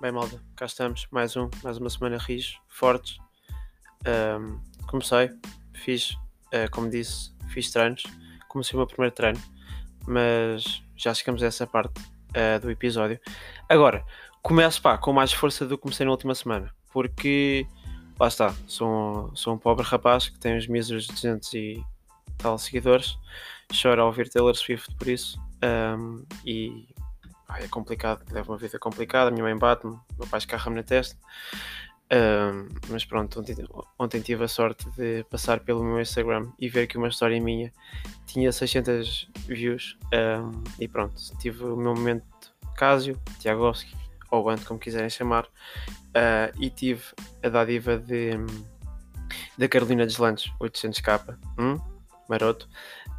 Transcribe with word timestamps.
Bem, 0.00 0.12
malda, 0.12 0.42
cá 0.56 0.64
estamos, 0.64 1.06
mais 1.10 1.36
um, 1.36 1.50
mais 1.62 1.76
uma 1.76 1.90
semana 1.90 2.16
rijo, 2.16 2.58
fortes. 2.68 3.18
Um, 4.08 4.58
comecei, 4.86 5.30
fiz, 5.74 6.12
uh, 6.54 6.70
como 6.70 6.88
disse, 6.88 7.34
fiz 7.50 7.70
treinos, 7.70 8.04
comecei 8.48 8.72
o 8.72 8.78
meu 8.78 8.86
primeiro 8.86 9.14
treino, 9.14 9.38
mas 10.06 10.82
já 10.96 11.12
chegamos 11.12 11.42
a 11.42 11.48
essa 11.48 11.66
parte 11.66 12.00
uh, 12.00 12.58
do 12.62 12.70
episódio. 12.70 13.20
Agora, 13.68 14.02
começo 14.40 14.80
pá, 14.80 14.96
com 14.96 15.12
mais 15.12 15.34
força 15.34 15.66
do 15.66 15.76
que 15.76 15.82
comecei 15.82 16.06
na 16.06 16.12
última 16.12 16.34
semana, 16.34 16.74
porque 16.94 17.66
lá 18.18 18.28
está, 18.28 18.54
sou, 18.66 19.30
sou 19.36 19.52
um 19.52 19.58
pobre 19.58 19.84
rapaz 19.84 20.30
que 20.30 20.38
tem 20.38 20.56
os 20.56 20.66
míseros 20.66 21.08
200 21.08 21.52
e 21.52 21.84
tal 22.38 22.56
seguidores, 22.56 23.18
choro 23.70 24.00
ao 24.00 24.06
ouvir 24.06 24.30
Taylor 24.30 24.56
Swift 24.56 24.94
por 24.94 25.08
isso, 25.08 25.38
um, 25.62 26.24
e 26.42 26.88
é 27.58 27.68
complicado, 27.68 28.24
leva 28.30 28.52
uma 28.52 28.58
vida 28.58 28.78
complicada, 28.78 29.30
minha 29.30 29.42
mãe 29.42 29.56
bate-me, 29.56 29.98
meu 30.18 30.26
pai 30.28 30.38
escarra-me 30.38 30.76
na 30.76 30.82
testa. 30.82 31.16
Mas 32.88 33.04
pronto, 33.04 33.40
ontem, 33.40 33.54
ontem, 33.98 34.20
tive 34.20 34.44
a 34.44 34.48
sorte 34.48 34.88
de 34.90 35.24
passar 35.30 35.60
pelo 35.60 35.84
meu 35.84 36.00
Instagram 36.00 36.50
e 36.58 36.68
ver 36.68 36.86
que 36.86 36.98
uma 36.98 37.08
história 37.08 37.40
minha 37.40 37.72
tinha 38.26 38.50
600 38.50 39.30
views 39.46 39.96
e 40.78 40.88
pronto, 40.88 41.14
tive 41.38 41.64
o 41.64 41.76
meu 41.76 41.94
momento 41.94 42.24
Casio, 42.76 43.20
Tiagovski 43.38 43.94
ou 44.30 44.44
Band, 44.44 44.58
como 44.64 44.80
quiserem 44.80 45.10
chamar, 45.10 45.44
uh, 45.44 46.56
e 46.58 46.70
tive 46.70 47.02
a 47.42 47.48
dádiva 47.48 47.98
de, 47.98 48.30
da 49.58 49.68
Carolina 49.68 50.06
Deslandes, 50.06 50.50
800k, 50.60 51.36
hum? 51.58 51.89
Maroto, 52.30 52.68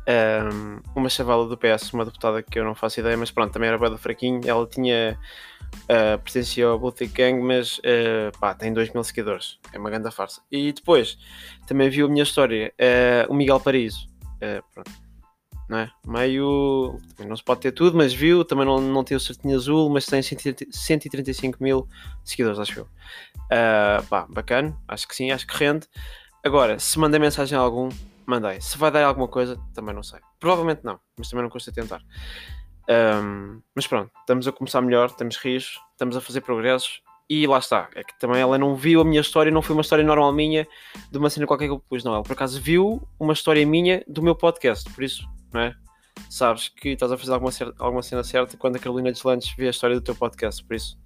um, 0.07 0.79
uma 0.95 1.09
chavala 1.09 1.47
do 1.47 1.57
PS, 1.57 1.93
uma 1.93 2.05
deputada 2.05 2.41
que 2.41 2.57
eu 2.57 2.63
não 2.63 2.73
faço 2.73 2.99
ideia, 2.99 3.15
mas 3.17 3.29
pronto, 3.29 3.51
também 3.51 3.69
era 3.69 3.77
bem 3.77 3.97
fraquinho. 3.97 4.41
Ela 4.45 4.65
tinha 4.65 5.19
uh, 5.83 6.17
pertencia 6.19 6.65
ao 6.67 6.79
Baltic 6.79 7.13
Gang, 7.13 7.39
mas 7.41 7.77
uh, 7.79 8.37
pá, 8.39 8.53
tem 8.53 8.73
2 8.73 8.91
mil 8.93 9.03
seguidores, 9.03 9.59
é 9.73 9.77
uma 9.77 9.89
grande 9.89 10.09
farsa. 10.11 10.41
E 10.51 10.71
depois 10.71 11.17
também 11.67 11.89
viu 11.89 12.07
a 12.07 12.09
minha 12.09 12.23
história, 12.23 12.73
uh, 12.79 13.31
o 13.31 13.35
Miguel 13.35 13.59
Paraíso, 13.59 14.09
pronto, 14.73 14.91
não 15.69 15.77
é? 15.77 15.91
Meio, 16.05 16.99
não 17.19 17.35
se 17.35 17.43
pode 17.43 17.61
ter 17.61 17.71
tudo, 17.71 17.95
mas 17.95 18.13
viu, 18.13 18.43
também 18.43 18.65
não, 18.65 18.81
não 18.81 19.03
tem 19.03 19.15
o 19.15 19.19
certinho 19.19 19.55
azul, 19.55 19.89
mas 19.89 20.05
tem 20.05 20.21
135 20.21 21.63
mil 21.63 21.87
seguidores, 22.25 22.59
acho 22.59 22.79
eu. 22.79 22.83
Uh, 22.83 24.05
pá, 24.09 24.25
bacana, 24.29 24.77
acho 24.87 25.07
que 25.07 25.15
sim, 25.15 25.31
acho 25.31 25.47
que 25.47 25.55
rende. 25.55 25.87
Agora, 26.43 26.79
se 26.79 26.97
mandei 26.97 27.19
mensagem 27.19 27.57
a 27.57 27.61
algum, 27.61 27.89
mandei. 28.31 28.61
Se 28.61 28.77
vai 28.77 28.89
dar 28.89 29.03
alguma 29.03 29.27
coisa, 29.27 29.59
também 29.73 29.93
não 29.93 30.03
sei. 30.03 30.19
Provavelmente 30.39 30.81
não, 30.83 30.99
mas 31.17 31.29
também 31.29 31.43
não 31.43 31.49
custa 31.49 31.71
tentar. 31.71 32.01
Um, 32.89 33.61
mas 33.75 33.85
pronto, 33.85 34.11
estamos 34.19 34.47
a 34.47 34.51
começar 34.51 34.81
melhor, 34.81 35.11
temos 35.11 35.37
rios, 35.37 35.79
estamos 35.91 36.15
a 36.17 36.21
fazer 36.21 36.41
progressos 36.41 37.01
e 37.29 37.45
lá 37.45 37.59
está. 37.59 37.89
É 37.95 38.03
que 38.03 38.17
também 38.19 38.41
ela 38.41 38.57
não 38.57 38.75
viu 38.75 39.01
a 39.01 39.05
minha 39.05 39.21
história, 39.21 39.51
não 39.51 39.61
foi 39.61 39.75
uma 39.75 39.81
história 39.81 40.03
normal 40.03 40.33
minha 40.33 40.67
de 41.11 41.17
uma 41.17 41.29
cena 41.29 41.45
qualquer 41.45 41.65
que 41.65 41.71
eu 41.71 41.79
pus, 41.79 42.03
não. 42.03 42.13
Ela 42.13 42.23
por 42.23 42.33
acaso 42.33 42.59
viu 42.59 43.07
uma 43.19 43.33
história 43.33 43.65
minha 43.65 44.03
do 44.07 44.21
meu 44.21 44.35
podcast, 44.35 44.89
por 44.91 45.03
isso, 45.03 45.27
não 45.53 45.61
é? 45.61 45.75
Sabes 46.29 46.69
que 46.69 46.89
estás 46.89 47.11
a 47.11 47.17
fazer 47.17 47.33
alguma, 47.33 47.51
alguma 47.79 48.01
cena 48.01 48.23
certa 48.23 48.57
quando 48.57 48.75
a 48.77 48.79
Carolina 48.79 49.11
Deslandes 49.11 49.53
vê 49.57 49.67
a 49.67 49.71
história 49.71 49.95
do 49.95 50.01
teu 50.01 50.15
podcast, 50.15 50.63
por 50.63 50.75
isso, 50.75 50.97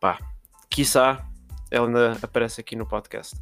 pá, 0.00 0.18
quiçá 0.70 1.24
ela 1.70 1.86
ainda 1.86 2.18
aparece 2.22 2.60
aqui 2.60 2.76
no 2.76 2.86
podcast. 2.86 3.36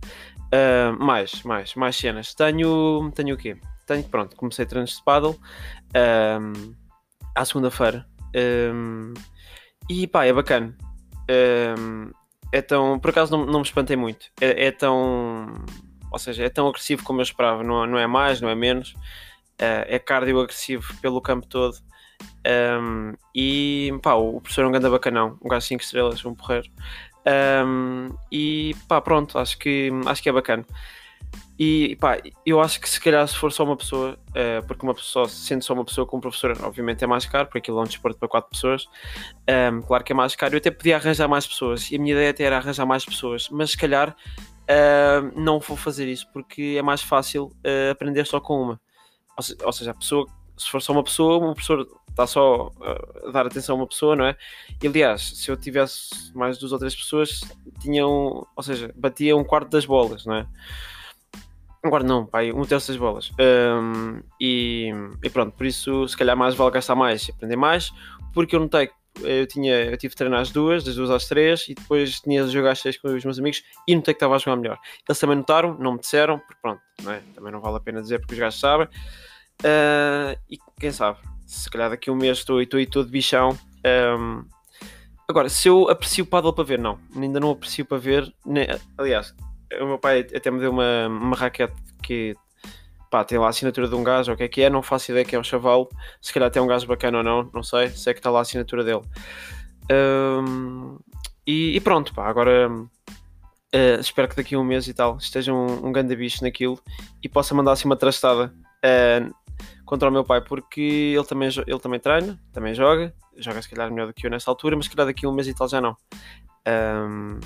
Uh, 0.53 1.03
mais, 1.03 1.43
mais, 1.43 1.75
mais 1.75 1.97
cenas. 1.97 2.35
Tenho, 2.35 3.11
tenho 3.15 3.35
o 3.35 3.39
quê? 3.39 3.57
Tenho, 3.87 4.05
pronto, 4.05 4.37
comecei 4.37 4.65
treinos 4.65 4.97
de 4.97 5.05
paddle 5.05 5.39
à 7.35 7.45
segunda-feira. 7.45 8.07
E 9.89 10.07
pá, 10.07 10.25
é 10.25 10.33
bacana. 10.33 10.77
Um, 11.79 12.11
é 12.53 12.63
tão, 12.63 12.99
por 12.99 13.11
acaso 13.11 13.37
não, 13.37 13.45
não 13.45 13.61
me 13.61 13.67
espantei 13.67 13.97
muito. 13.97 14.27
É, 14.41 14.67
é, 14.67 14.71
tão, 14.71 15.47
ou 16.11 16.19
seja, 16.19 16.45
é 16.45 16.49
tão 16.49 16.69
agressivo 16.69 17.03
como 17.05 17.21
eu 17.21 17.25
esperava. 17.25 17.63
Não, 17.63 17.87
não 17.87 17.99
é 17.99 18.07
mais, 18.07 18.41
não 18.41 18.49
é 18.49 18.55
menos. 18.55 18.95
Uh, 19.61 19.85
é 19.87 19.99
cardio 19.99 20.41
agressivo 20.41 20.95
pelo 21.01 21.21
campo 21.21 21.47
todo. 21.47 21.77
Um, 22.47 23.15
e 23.35 23.93
pá, 24.03 24.15
o 24.15 24.41
professor 24.41 24.65
é 24.65 24.69
um 24.69 24.71
grande 24.71 24.89
bacanão, 24.89 25.39
um 25.43 25.49
gajo 25.49 25.67
5 25.67 25.83
estrelas, 25.83 26.25
um 26.25 26.35
porreiro. 26.35 26.71
Um, 27.27 28.09
e 28.31 28.75
pá, 28.87 29.01
pronto, 29.01 29.39
acho 29.39 29.59
que, 29.59 29.91
acho 30.07 30.23
que 30.23 30.29
é 30.29 30.33
bacana. 30.33 30.65
E 31.59 31.97
pá, 31.97 32.19
eu 32.45 32.61
acho 32.61 32.81
que 32.81 32.89
se 32.89 33.01
calhar 33.01 33.27
se 33.27 33.37
for 33.37 33.53
só 33.53 33.65
uma 33.65 33.77
pessoa, 33.77 34.19
uh, 34.31 34.67
porque 34.67 34.85
uma 34.85 34.95
pessoa, 34.95 35.29
sendo 35.29 35.63
só 35.63 35.73
uma 35.73 35.85
pessoa 35.85 36.07
com 36.07 36.17
um 36.17 36.21
professor, 36.21 36.57
obviamente 36.63 37.05
é 37.05 37.07
mais 37.07 37.27
caro, 37.27 37.47
porque 37.47 37.59
aquilo 37.59 37.79
é 37.79 37.83
um 37.83 37.87
desporto 37.87 38.19
para 38.19 38.29
quatro 38.29 38.51
pessoas, 38.51 38.87
um, 39.73 39.81
claro 39.83 40.03
que 40.03 40.13
é 40.13 40.15
mais 40.17 40.35
caro. 40.35 40.55
Eu 40.55 40.59
até 40.59 40.71
podia 40.71 40.97
arranjar 40.97 41.29
mais 41.29 41.47
pessoas, 41.47 41.91
e 41.91 41.97
a 41.97 41.99
minha 41.99 42.13
ideia 42.13 42.31
até 42.31 42.45
era 42.45 42.57
arranjar 42.57 42.85
mais 42.87 43.05
pessoas, 43.05 43.49
mas 43.51 43.71
se 43.71 43.77
calhar 43.77 44.11
uh, 44.11 45.41
não 45.41 45.61
vou 45.61 45.77
fazer 45.77 46.09
isso, 46.09 46.27
porque 46.33 46.75
é 46.77 46.83
mais 46.83 47.03
fácil 47.03 47.47
uh, 47.47 47.91
aprender 47.93 48.27
só 48.27 48.41
com 48.41 48.61
uma. 48.61 48.81
Ou, 49.37 49.43
se, 49.43 49.57
ou 49.63 49.73
seja, 49.73 49.93
a 49.93 49.95
pessoa 49.95 50.27
se 50.57 50.71
for 50.71 50.81
só 50.81 50.93
uma 50.93 51.03
pessoa, 51.03 51.37
o 51.37 51.55
professor 51.55 51.87
está 52.09 52.27
só 52.27 52.71
a 53.27 53.31
dar 53.31 53.47
atenção 53.47 53.75
a 53.75 53.79
uma 53.79 53.87
pessoa, 53.87 54.15
não 54.15 54.25
é? 54.25 54.37
E 54.83 54.87
aliás, 54.87 55.37
se 55.37 55.51
eu 55.51 55.57
tivesse 55.57 56.33
mais 56.35 56.59
duas 56.59 56.73
ou 56.73 56.79
três 56.79 56.95
pessoas, 56.95 57.41
tinham, 57.81 58.47
ou 58.55 58.63
seja, 58.63 58.93
batia 58.95 59.37
um 59.37 59.45
quarto 59.45 59.69
das 59.69 59.85
bolas, 59.85 60.25
não 60.25 60.37
é? 60.37 60.47
Um 61.85 61.91
quarto 61.91 62.07
não, 62.07 62.25
pai, 62.25 62.53
um 62.53 62.65
terço 62.65 62.89
das 62.89 62.97
bolas. 62.97 63.31
Um, 63.39 64.23
e, 64.41 64.91
e, 65.23 65.29
pronto, 65.29 65.53
por 65.53 65.67
isso 65.67 66.09
se 66.09 66.17
calhar 66.17 66.37
mais 66.37 66.55
vale 66.55 66.71
gastar 66.71 66.95
mais 66.95 67.29
e 67.29 67.33
aprender 67.33 67.57
mais, 67.57 67.93
porque 68.33 68.57
eu 68.57 68.61
notei 68.61 68.87
que 68.87 68.95
eu, 69.23 69.47
tinha, 69.47 69.85
eu 69.85 69.97
tive 69.97 70.13
de 70.13 70.17
treinar 70.17 70.41
as 70.41 70.51
duas, 70.51 70.83
das 70.83 70.97
duas 70.97 71.11
às 71.11 71.29
três, 71.29 71.69
e 71.69 71.75
depois 71.75 72.21
tinha 72.21 72.45
de 72.45 72.51
jogar 72.51 72.73
às 72.73 72.81
seis 72.81 72.97
com 72.97 73.09
os 73.09 73.25
meus 73.25 73.39
amigos 73.39 73.63
e 73.87 73.95
notei 73.95 74.15
que 74.15 74.17
estava 74.17 74.35
a 74.35 74.39
jogar 74.39 74.57
melhor. 74.57 74.79
Eles 75.09 75.19
também 75.19 75.37
notaram, 75.37 75.77
não 75.79 75.93
me 75.93 76.01
disseram, 76.01 76.39
porque 76.39 76.57
pronto, 76.63 76.81
não 77.03 77.13
é? 77.13 77.21
também 77.35 77.53
não 77.53 77.61
vale 77.61 77.77
a 77.77 77.81
pena 77.81 78.01
dizer 78.01 78.19
porque 78.19 78.35
os 78.35 78.41
gajos 78.41 78.59
sabem. 78.59 78.89
Uh, 79.61 80.39
e 80.51 80.59
quem 80.79 80.91
sabe, 80.91 81.19
se 81.47 81.71
calhar 81.71 81.91
daqui 81.91 82.11
a 82.11 82.13
um 82.13 82.17
mês 82.17 82.39
estou, 82.39 82.61
estou 82.61 82.79
aí 82.79 82.87
todo 82.87 83.09
bichão. 83.09 83.59
Um, 84.19 84.45
agora, 85.29 85.49
se 85.49 85.69
eu 85.69 85.89
aprecio 85.89 86.25
o 86.25 86.27
paddle 86.27 86.53
para 86.53 86.65
ver, 86.65 86.79
não, 86.79 86.99
ainda 87.15 87.41
não 87.41 87.51
aprecio 87.51 87.85
para 87.85 87.99
ver. 87.99 88.33
Nem, 88.45 88.67
aliás, 88.99 89.35
o 89.81 89.87
meu 89.87 89.99
pai 89.99 90.21
até 90.35 90.51
me 90.51 90.61
deu 90.61 90.71
uma, 90.71 91.07
uma 91.07 91.37
raquete 91.37 91.75
que 92.03 92.35
pá, 93.11 93.25
tem 93.25 93.39
lá 93.39 93.47
a 93.47 93.51
assinatura 93.51 93.89
de 93.89 93.95
um 93.95 94.03
gajo, 94.03 94.31
ou 94.31 94.35
o 94.35 94.37
que 94.37 94.43
é 94.43 94.49
que 94.49 94.63
é, 94.63 94.69
não 94.69 94.83
faço 94.83 95.13
ideia 95.13 95.25
que 95.25 95.37
é 95.37 95.39
um 95.39 95.45
chavalo, 95.45 95.89
se 96.21 96.33
calhar 96.33 96.49
até 96.49 96.59
é 96.59 96.63
um 96.63 96.67
gajo 96.67 96.87
bacana 96.87 97.19
ou 97.19 97.25
não, 97.25 97.51
não 97.55 97.63
sei, 97.63 97.89
sei 97.91 98.13
que 98.13 98.19
está 98.19 98.31
lá 98.31 98.41
a 98.41 98.43
assinatura 98.43 98.83
dele. 98.83 99.03
Um, 99.91 100.99
e, 101.47 101.77
e, 101.77 101.81
pronto, 101.81 102.13
pá, 102.13 102.27
agora 102.27 102.69
uh, 102.71 104.01
espero 104.01 104.29
que 104.29 104.37
daqui 104.37 104.55
a 104.55 104.59
um 104.59 104.65
mês 104.65 104.89
e 104.89 104.95
tal 104.95 105.19
esteja 105.19 105.53
um, 105.53 105.87
um 105.87 105.93
bicho 105.93 106.43
naquilo 106.43 106.81
e 107.23 107.29
possa 107.29 107.55
mandar 107.55 107.73
assim 107.73 107.87
uma 107.87 107.97
trastada. 107.97 108.53
Uh, 108.85 109.33
contra 109.85 110.09
o 110.09 110.13
meu 110.13 110.25
pai, 110.25 110.41
porque 110.41 111.15
ele 111.17 111.25
também, 111.25 111.49
ele 111.67 111.79
também 111.79 112.01
treina, 112.01 112.41
também 112.53 112.75
joga, 112.75 113.15
joga 113.37 113.61
se 113.63 113.69
calhar 113.69 113.91
melhor 113.91 114.07
do 114.07 114.15
que 114.15 114.27
eu 114.27 114.31
nessa 114.31 114.51
altura, 114.51 114.77
mas 114.77 114.87
se 114.87 114.91
calhar 114.91 115.07
daqui 115.07 115.27
a 115.27 115.29
um 115.29 115.33
mês 115.33 115.49
e 115.49 115.55
tal 115.55 115.69
já 115.69 115.81
não. 115.81 115.97
Um, 116.67 117.41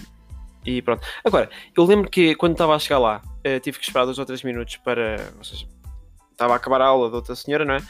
e 0.65 0.83
pronto. 0.83 1.07
Agora, 1.25 1.49
eu 1.77 1.85
lembro 1.85 2.11
que 2.11 2.35
quando 2.35 2.53
estava 2.53 2.75
a 2.75 2.79
chegar 2.79 2.99
lá, 2.99 3.23
uh, 3.25 3.61
tive 3.61 3.79
que 3.79 3.85
esperar 3.85 4.05
dois 4.05 4.19
ou 4.19 4.25
três 4.25 4.43
minutos 4.43 4.77
para. 4.77 5.17
Ou 5.37 5.45
seja, 5.45 5.67
estava 6.31 6.53
a 6.53 6.57
acabar 6.57 6.81
a 6.81 6.87
aula 6.87 7.11
da 7.11 7.17
outra 7.17 7.35
senhora, 7.35 7.65
não 7.65 7.75
é? 7.75 7.81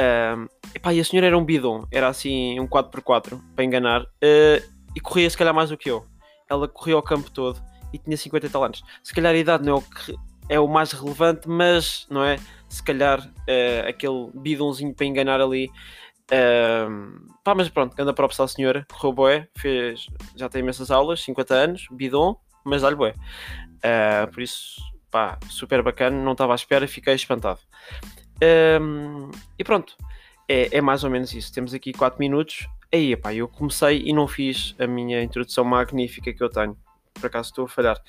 Um, 0.00 0.46
epá, 0.74 0.94
e 0.94 1.00
a 1.00 1.04
senhora 1.04 1.26
era 1.26 1.36
um 1.36 1.44
bidon, 1.44 1.86
era 1.90 2.08
assim 2.08 2.58
um 2.58 2.66
4x4 2.66 3.38
para 3.54 3.64
enganar, 3.64 4.02
uh, 4.02 4.72
e 4.96 5.00
corria 5.00 5.28
se 5.28 5.36
calhar 5.36 5.54
mais 5.54 5.70
do 5.70 5.76
que 5.76 5.90
eu. 5.90 6.06
Ela 6.48 6.66
corria 6.66 6.96
o 6.96 7.02
campo 7.02 7.30
todo 7.30 7.62
e 7.92 7.98
tinha 7.98 8.16
50 8.16 8.46
e 8.46 8.50
tal 8.50 8.64
anos. 8.64 8.82
Se 9.02 9.12
calhar 9.12 9.34
a 9.34 9.36
idade 9.36 9.64
não 9.64 9.74
é 9.74 9.76
o 9.76 9.82
que 9.82 10.14
é 10.48 10.58
o 10.58 10.68
mais 10.68 10.92
relevante, 10.92 11.48
mas 11.48 12.06
não 12.10 12.24
é? 12.24 12.36
Se 12.68 12.82
calhar 12.82 13.20
uh, 13.20 13.88
aquele 13.88 14.30
bidonzinho 14.34 14.94
para 14.94 15.06
enganar 15.06 15.40
ali. 15.40 15.70
Uh, 16.30 17.26
pá, 17.44 17.54
mas 17.54 17.68
pronto, 17.68 17.94
anda 17.98 18.14
a 18.14 18.48
senhora, 18.48 18.86
correu 18.90 19.12
boé, 19.12 19.48
fez, 19.56 20.06
já 20.34 20.48
tem 20.48 20.60
imensas 20.60 20.90
aulas, 20.90 21.22
50 21.22 21.54
anos, 21.54 21.86
bidon, 21.90 22.36
mas 22.64 22.82
dá-lhe 22.82 22.96
boé. 22.96 23.14
Uh, 23.78 24.30
por 24.32 24.42
isso, 24.42 24.80
pá, 25.10 25.38
super 25.50 25.82
bacana, 25.82 26.16
não 26.22 26.32
estava 26.32 26.52
à 26.52 26.54
espera, 26.54 26.88
fiquei 26.88 27.14
espantado. 27.14 27.60
Uh, 28.36 29.30
e 29.58 29.64
pronto, 29.64 29.96
é, 30.48 30.76
é, 30.76 30.80
mais 30.80 31.04
ou 31.04 31.10
menos 31.10 31.32
isso. 31.34 31.52
Temos 31.52 31.74
aqui 31.74 31.92
4 31.92 32.18
minutos. 32.18 32.66
Aí, 32.92 33.16
pá, 33.16 33.32
eu 33.32 33.48
comecei 33.48 34.02
e 34.04 34.12
não 34.12 34.26
fiz 34.26 34.74
a 34.78 34.86
minha 34.86 35.22
introdução 35.22 35.64
magnífica 35.64 36.32
que 36.32 36.42
eu 36.42 36.50
tenho 36.50 36.76
por 37.14 37.26
acaso 37.26 37.50
estou 37.50 37.64
a 37.64 37.68
falhar. 37.68 38.00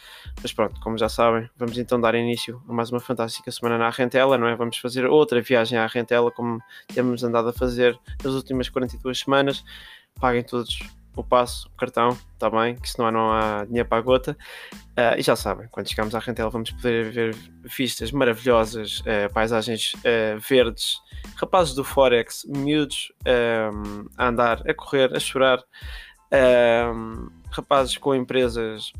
Mas 0.42 0.54
pronto, 0.54 0.80
como 0.82 0.98
já 0.98 1.10
sabem, 1.10 1.50
vamos 1.58 1.78
então 1.78 2.00
dar 2.00 2.16
início 2.16 2.62
a 2.68 2.74
mais 2.74 2.92
uma 2.92 3.00
fantástica 3.00 3.52
semana 3.52 3.78
na 3.78 3.90
Rentela, 3.90 4.38
não 4.38 4.48
é? 4.48 4.56
Vamos 4.56 4.78
fazer 4.78 5.06
outra 5.06 5.42
viagem 5.42 5.78
à 5.78 5.88
Rentela, 5.88 6.32
como 6.32 6.60
temos 6.94 7.24
andado 7.24 7.50
a 7.50 7.54
fazer 7.54 7.98
nas 8.24 8.34
últimas 8.34 8.70
42 8.70 9.20
semanas. 9.20 9.64
Paguem 10.20 10.44
todos 10.44 10.80
o 11.16 11.24
passo, 11.24 11.68
o 11.68 11.78
cartão, 11.78 12.18
está 12.34 12.50
bem, 12.50 12.76
que 12.76 12.90
senão 12.90 13.12
não 13.12 13.32
há 13.32 13.66
dinheiro 13.66 13.88
para 13.88 14.00
a 14.00 14.02
gota. 14.02 14.38
Uh, 14.74 15.18
e 15.18 15.22
já 15.22 15.36
sabem, 15.36 15.68
quando 15.70 15.88
chegamos 15.88 16.16
à 16.16 16.20
Rentela 16.20 16.50
vamos 16.50 16.72
poder 16.72 17.12
ver 17.12 17.36
vistas 17.64 18.12
maravilhosas, 18.12 19.02
uh, 19.02 19.32
paisagens 19.32 19.94
uh, 19.96 20.40
verdes, 20.40 20.98
rapazes 21.36 21.76
do 21.76 21.84
Forex, 21.84 22.46
miúdos 22.48 23.12
a 24.18 24.28
andar, 24.28 24.64
a 24.68 24.74
correr, 24.74 25.16
a 25.16 25.20
chorar 25.20 25.64
rapazes 27.54 27.98
com 27.98 28.16
empresas 28.16 28.92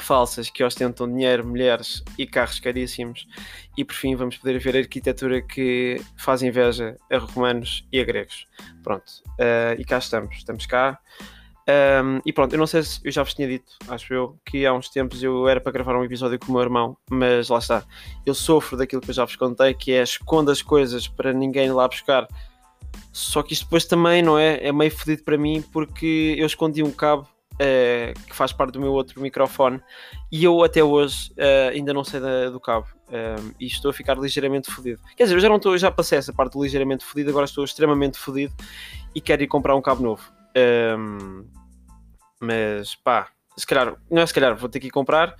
falsas 0.00 0.50
que 0.50 0.64
ostentam 0.64 1.08
dinheiro, 1.08 1.46
mulheres 1.46 2.02
e 2.18 2.26
carros 2.26 2.58
caríssimos. 2.58 3.26
E 3.76 3.84
por 3.84 3.94
fim, 3.94 4.16
vamos 4.16 4.36
poder 4.36 4.58
ver 4.58 4.76
a 4.76 4.80
arquitetura 4.80 5.40
que 5.40 6.00
faz 6.16 6.42
inveja 6.42 6.96
a 7.10 7.18
romanos 7.18 7.86
e 7.92 8.00
a 8.00 8.04
gregos. 8.04 8.46
Pronto, 8.82 9.04
uh, 9.38 9.78
e 9.78 9.84
cá 9.84 9.98
estamos, 9.98 10.36
estamos 10.36 10.66
cá. 10.66 10.98
Um, 11.68 12.20
e 12.26 12.32
pronto, 12.32 12.52
eu 12.52 12.58
não 12.58 12.66
sei 12.66 12.82
se 12.82 13.00
eu 13.04 13.12
já 13.12 13.22
vos 13.22 13.34
tinha 13.34 13.46
dito, 13.46 13.72
acho 13.86 14.12
eu, 14.12 14.36
que 14.44 14.66
há 14.66 14.74
uns 14.74 14.88
tempos 14.88 15.22
eu 15.22 15.46
era 15.46 15.60
para 15.60 15.70
gravar 15.70 15.96
um 15.96 16.02
episódio 16.02 16.36
com 16.36 16.48
o 16.48 16.52
meu 16.52 16.62
irmão, 16.62 16.96
mas 17.08 17.48
lá 17.48 17.58
está. 17.58 17.84
Eu 18.26 18.34
sofro 18.34 18.76
daquilo 18.76 19.00
que 19.00 19.10
eu 19.10 19.14
já 19.14 19.24
vos 19.24 19.36
contei, 19.36 19.72
que 19.72 19.92
é 19.92 20.02
esconde 20.02 20.50
as 20.50 20.60
coisas 20.60 21.06
para 21.06 21.32
ninguém 21.32 21.70
lá 21.70 21.86
buscar. 21.86 22.26
Só 23.12 23.42
que 23.42 23.52
isto 23.52 23.64
depois 23.64 23.84
também, 23.84 24.22
não 24.22 24.38
é? 24.38 24.66
É 24.66 24.72
meio 24.72 24.90
fodido 24.90 25.22
para 25.22 25.38
mim 25.38 25.62
porque 25.72 26.34
eu 26.36 26.46
escondi 26.46 26.82
um 26.82 26.90
cabo 26.90 27.28
uh, 27.54 28.26
que 28.26 28.34
faz 28.34 28.52
parte 28.52 28.72
do 28.72 28.80
meu 28.80 28.92
outro 28.92 29.20
microfone 29.20 29.80
e 30.30 30.44
eu 30.44 30.62
até 30.62 30.82
hoje 30.82 31.32
uh, 31.32 31.70
ainda 31.72 31.92
não 31.92 32.04
sei 32.04 32.20
da, 32.20 32.50
do 32.50 32.60
cabo. 32.60 32.86
Um, 33.08 33.52
e 33.60 33.66
estou 33.66 33.90
a 33.90 33.94
ficar 33.94 34.16
ligeiramente 34.16 34.70
fodido. 34.70 35.00
Quer 35.14 35.24
dizer, 35.24 35.34
eu 35.34 35.40
já 35.40 35.48
não 35.48 35.56
estou, 35.56 35.76
já 35.76 35.90
passei 35.90 36.16
essa 36.16 36.32
parte 36.32 36.58
ligeiramente 36.58 37.04
fodido, 37.04 37.28
agora 37.28 37.44
estou 37.44 37.62
extremamente 37.62 38.18
fodido 38.18 38.54
e 39.14 39.20
quero 39.20 39.42
ir 39.42 39.48
comprar 39.48 39.76
um 39.76 39.82
cabo 39.82 40.02
novo. 40.02 40.32
Um, 40.98 41.46
mas 42.40 42.94
pá, 42.94 43.28
se 43.56 43.66
calhar, 43.66 43.94
não 44.10 44.22
é 44.22 44.26
se 44.26 44.34
calhar, 44.34 44.56
vou 44.56 44.68
ter 44.68 44.80
que 44.80 44.88
ir 44.88 44.90
comprar 44.90 45.36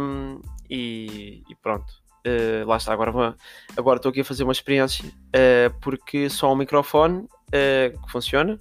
um, 0.00 0.40
e, 0.68 1.42
e, 1.48 1.54
pronto. 1.56 1.86
Uh, 2.26 2.66
lá 2.66 2.76
está, 2.76 2.92
agora, 2.92 3.12
vou, 3.12 3.34
agora 3.76 3.98
estou 3.98 4.10
aqui 4.10 4.20
a 4.20 4.24
fazer 4.24 4.42
uma 4.42 4.52
experiência 4.52 5.04
uh, 5.06 5.78
porque 5.80 6.28
só 6.28 6.52
um 6.52 6.56
microfone 6.56 7.20
uh, 7.20 8.02
que 8.04 8.10
funciona, 8.10 8.58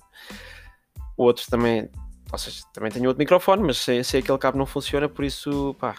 o 1.18 1.24
outro 1.24 1.46
também, 1.50 1.90
seja, 2.36 2.64
também 2.74 2.92
tenho 2.92 3.08
outro 3.08 3.20
microfone, 3.20 3.64
mas 3.64 3.78
sei, 3.78 4.04
sei 4.04 4.22
aquele 4.22 4.38
cabo 4.38 4.58
não 4.58 4.66
funciona, 4.66 5.08
por 5.08 5.24
isso 5.24 5.76
pá, 5.80 5.96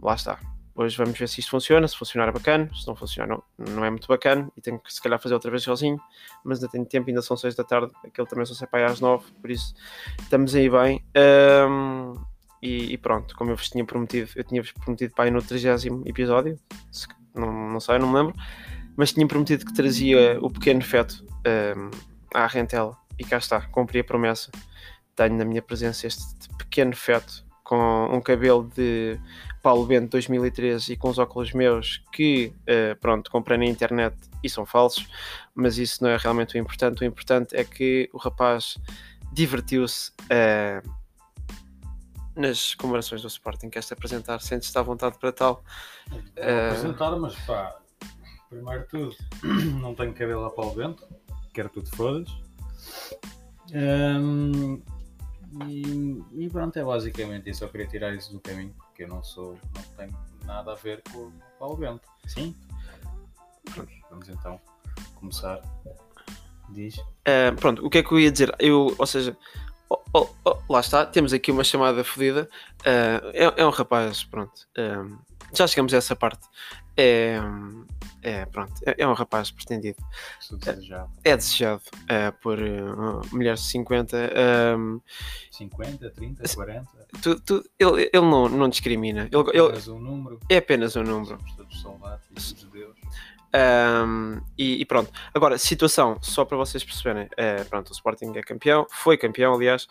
lá 0.00 0.14
está. 0.14 0.38
Hoje 0.74 0.96
vamos 0.96 1.18
ver 1.18 1.28
se 1.28 1.40
isto 1.40 1.50
funciona, 1.50 1.86
se 1.86 1.96
funcionar 1.96 2.28
é 2.28 2.32
bacana, 2.32 2.70
se 2.74 2.86
não 2.86 2.94
funcionar 2.94 3.28
não, 3.28 3.42
não 3.74 3.84
é 3.84 3.90
muito 3.90 4.08
bacana 4.08 4.50
e 4.56 4.60
tenho 4.60 4.78
que 4.78 4.92
se 4.92 5.02
calhar 5.02 5.20
fazer 5.20 5.34
outra 5.34 5.50
vez 5.50 5.62
sozinho, 5.62 6.00
mas 6.42 6.58
ainda 6.58 6.70
tenho 6.70 6.86
tempo, 6.86 7.10
ainda 7.10 7.20
são 7.20 7.36
6 7.36 7.54
da 7.54 7.64
tarde, 7.64 7.92
aquele 8.02 8.26
também 8.26 8.46
só 8.46 8.54
sai 8.54 8.66
para 8.66 8.86
às 8.86 9.00
9, 9.00 9.30
por 9.42 9.50
isso 9.50 9.74
estamos 10.20 10.54
aí 10.54 10.70
bem. 10.70 11.04
Um, 11.68 12.14
e, 12.62 12.92
e, 12.92 12.98
pronto, 12.98 13.34
como 13.36 13.50
eu 13.50 13.56
vos 13.56 13.68
tinha 13.68 13.84
prometido, 13.84 14.30
eu 14.36 14.44
tinha-vos 14.44 14.72
prometido 14.72 15.14
para 15.14 15.24
aí 15.24 15.30
no 15.30 15.42
30 15.42 16.08
episódio, 16.08 16.58
se, 16.90 17.06
não, 17.34 17.72
não 17.72 17.80
sei, 17.80 17.98
não 17.98 18.08
me 18.10 18.16
lembro, 18.16 18.34
mas 18.96 19.12
tinha 19.12 19.26
prometido 19.26 19.66
que 19.66 19.74
trazia 19.74 20.38
o 20.40 20.50
pequeno 20.50 20.82
feto 20.82 21.24
um, 21.76 21.90
à 22.34 22.46
rentela 22.46 22.96
e 23.18 23.24
cá 23.24 23.38
está, 23.38 23.60
cumpri 23.62 24.00
a 24.00 24.04
promessa. 24.04 24.50
Tenho 25.16 25.36
na 25.36 25.44
minha 25.44 25.62
presença 25.62 26.06
este 26.06 26.48
pequeno 26.56 26.94
feto 26.94 27.44
com 27.70 28.08
um 28.12 28.20
cabelo 28.20 28.68
de 28.74 29.16
Paulo 29.62 29.86
Bento 29.86 30.10
2013 30.10 30.92
e 30.92 30.96
com 30.96 31.08
os 31.08 31.18
óculos 31.18 31.52
meus 31.52 32.02
que, 32.12 32.52
uh, 32.62 32.98
pronto, 33.00 33.30
comprei 33.30 33.56
na 33.56 33.64
internet 33.64 34.16
e 34.42 34.50
são 34.50 34.66
falsos, 34.66 35.06
mas 35.54 35.78
isso 35.78 36.02
não 36.02 36.10
é 36.10 36.16
realmente 36.16 36.56
o 36.56 36.58
importante. 36.58 37.02
O 37.02 37.04
importante 37.04 37.54
é 37.54 37.62
que 37.62 38.10
o 38.12 38.18
rapaz 38.18 38.76
divertiu-se 39.32 40.10
uh, 40.24 40.90
nas 42.34 42.74
comemorações 42.74 43.22
do 43.22 43.28
Sporting. 43.28 43.70
Queres-te 43.70 43.92
apresentar? 43.92 44.40
Sentes-te 44.40 44.76
à 44.76 44.82
vontade 44.82 45.16
para 45.18 45.30
tal? 45.30 45.62
Uh... 46.10 46.70
apresentar, 46.70 47.16
mas 47.16 47.36
pá, 47.46 47.76
primeiro 48.48 48.80
de 48.80 48.88
tudo, 48.88 49.16
não 49.80 49.94
tenho 49.94 50.12
cabelo 50.12 50.44
a 50.44 50.50
Paulo 50.50 50.74
Bento, 50.74 51.06
quero 51.54 51.68
que 51.68 51.80
tu 51.80 51.84
te 51.84 51.96
fodas. 51.96 52.28
Um, 53.72 54.82
e, 55.66 56.22
e, 56.32 56.48
pronto, 56.48 56.78
é 56.78 56.84
basicamente 56.84 57.50
isso. 57.50 57.64
Eu 57.64 57.68
queria 57.68 57.86
tirar 57.86 58.14
isso 58.14 58.32
do 58.32 58.40
caminho, 58.40 58.74
porque 58.78 59.04
eu 59.04 59.08
não 59.08 59.22
sou, 59.22 59.58
não 59.74 59.82
tenho 59.96 60.16
nada 60.44 60.72
a 60.72 60.74
ver 60.76 61.02
com 61.12 61.18
o 61.18 61.32
Paulo 61.58 61.76
Bento. 61.76 62.08
Sim? 62.26 62.54
Pronto, 63.72 63.90
vamos 64.10 64.28
então 64.28 64.60
começar. 65.16 65.60
Diz. 66.70 66.98
Uh, 66.98 67.54
pronto, 67.58 67.84
o 67.84 67.90
que 67.90 67.98
é 67.98 68.02
que 68.02 68.12
eu 68.12 68.20
ia 68.20 68.30
dizer? 68.30 68.54
Eu, 68.58 68.94
ou 68.96 69.06
seja, 69.06 69.36
oh, 69.88 70.00
oh, 70.14 70.28
oh, 70.44 70.58
lá 70.72 70.80
está, 70.80 71.04
temos 71.04 71.32
aqui 71.32 71.50
uma 71.50 71.64
chamada 71.64 72.04
fodida. 72.04 72.48
Uh, 72.80 73.30
é, 73.32 73.62
é, 73.62 73.66
um 73.66 73.70
rapaz, 73.70 74.22
pronto. 74.22 74.68
Uh, 74.78 75.18
já 75.52 75.66
chegamos 75.66 75.92
a 75.92 75.96
essa 75.96 76.14
parte. 76.14 76.46
É, 76.96 77.40
é, 78.22 78.44
pronto, 78.46 78.72
é, 78.86 78.94
é 78.98 79.06
um 79.06 79.12
rapaz 79.12 79.50
pretendido. 79.50 80.02
Desejado. 80.50 81.10
É, 81.24 81.36
desejado 81.36 81.82
uh, 82.04 82.32
por 82.40 82.58
uh, 82.58 83.20
mulheres 83.32 83.60
de 83.60 83.66
50. 83.66 84.16
Um, 84.76 85.00
50, 85.50 86.10
30, 86.10 86.54
40. 86.54 86.88
Tu, 87.22 87.40
tu, 87.40 87.64
ele, 87.78 88.10
ele 88.12 88.26
não, 88.26 88.48
não 88.48 88.68
discrimina. 88.68 89.28
Ele, 89.32 89.56
é 89.56 89.60
apenas 89.60 89.88
um 89.88 89.98
número. 89.98 90.40
É 90.48 90.56
apenas 90.58 90.96
um 90.96 91.02
número. 91.02 91.38
Somos 91.38 91.54
todos 91.56 91.80
soldados 91.80 92.54
de 92.54 92.66
Deus. 92.66 92.96
Um, 93.52 94.40
e, 94.56 94.80
e, 94.80 94.84
pronto, 94.84 95.10
agora, 95.34 95.58
situação, 95.58 96.18
só 96.22 96.44
para 96.44 96.56
vocês 96.56 96.84
perceberem: 96.84 97.28
é, 97.36 97.64
pronto, 97.64 97.88
o 97.88 97.92
Sporting 97.92 98.32
é 98.36 98.42
campeão, 98.42 98.86
foi 98.90 99.16
campeão, 99.16 99.54
aliás, 99.54 99.88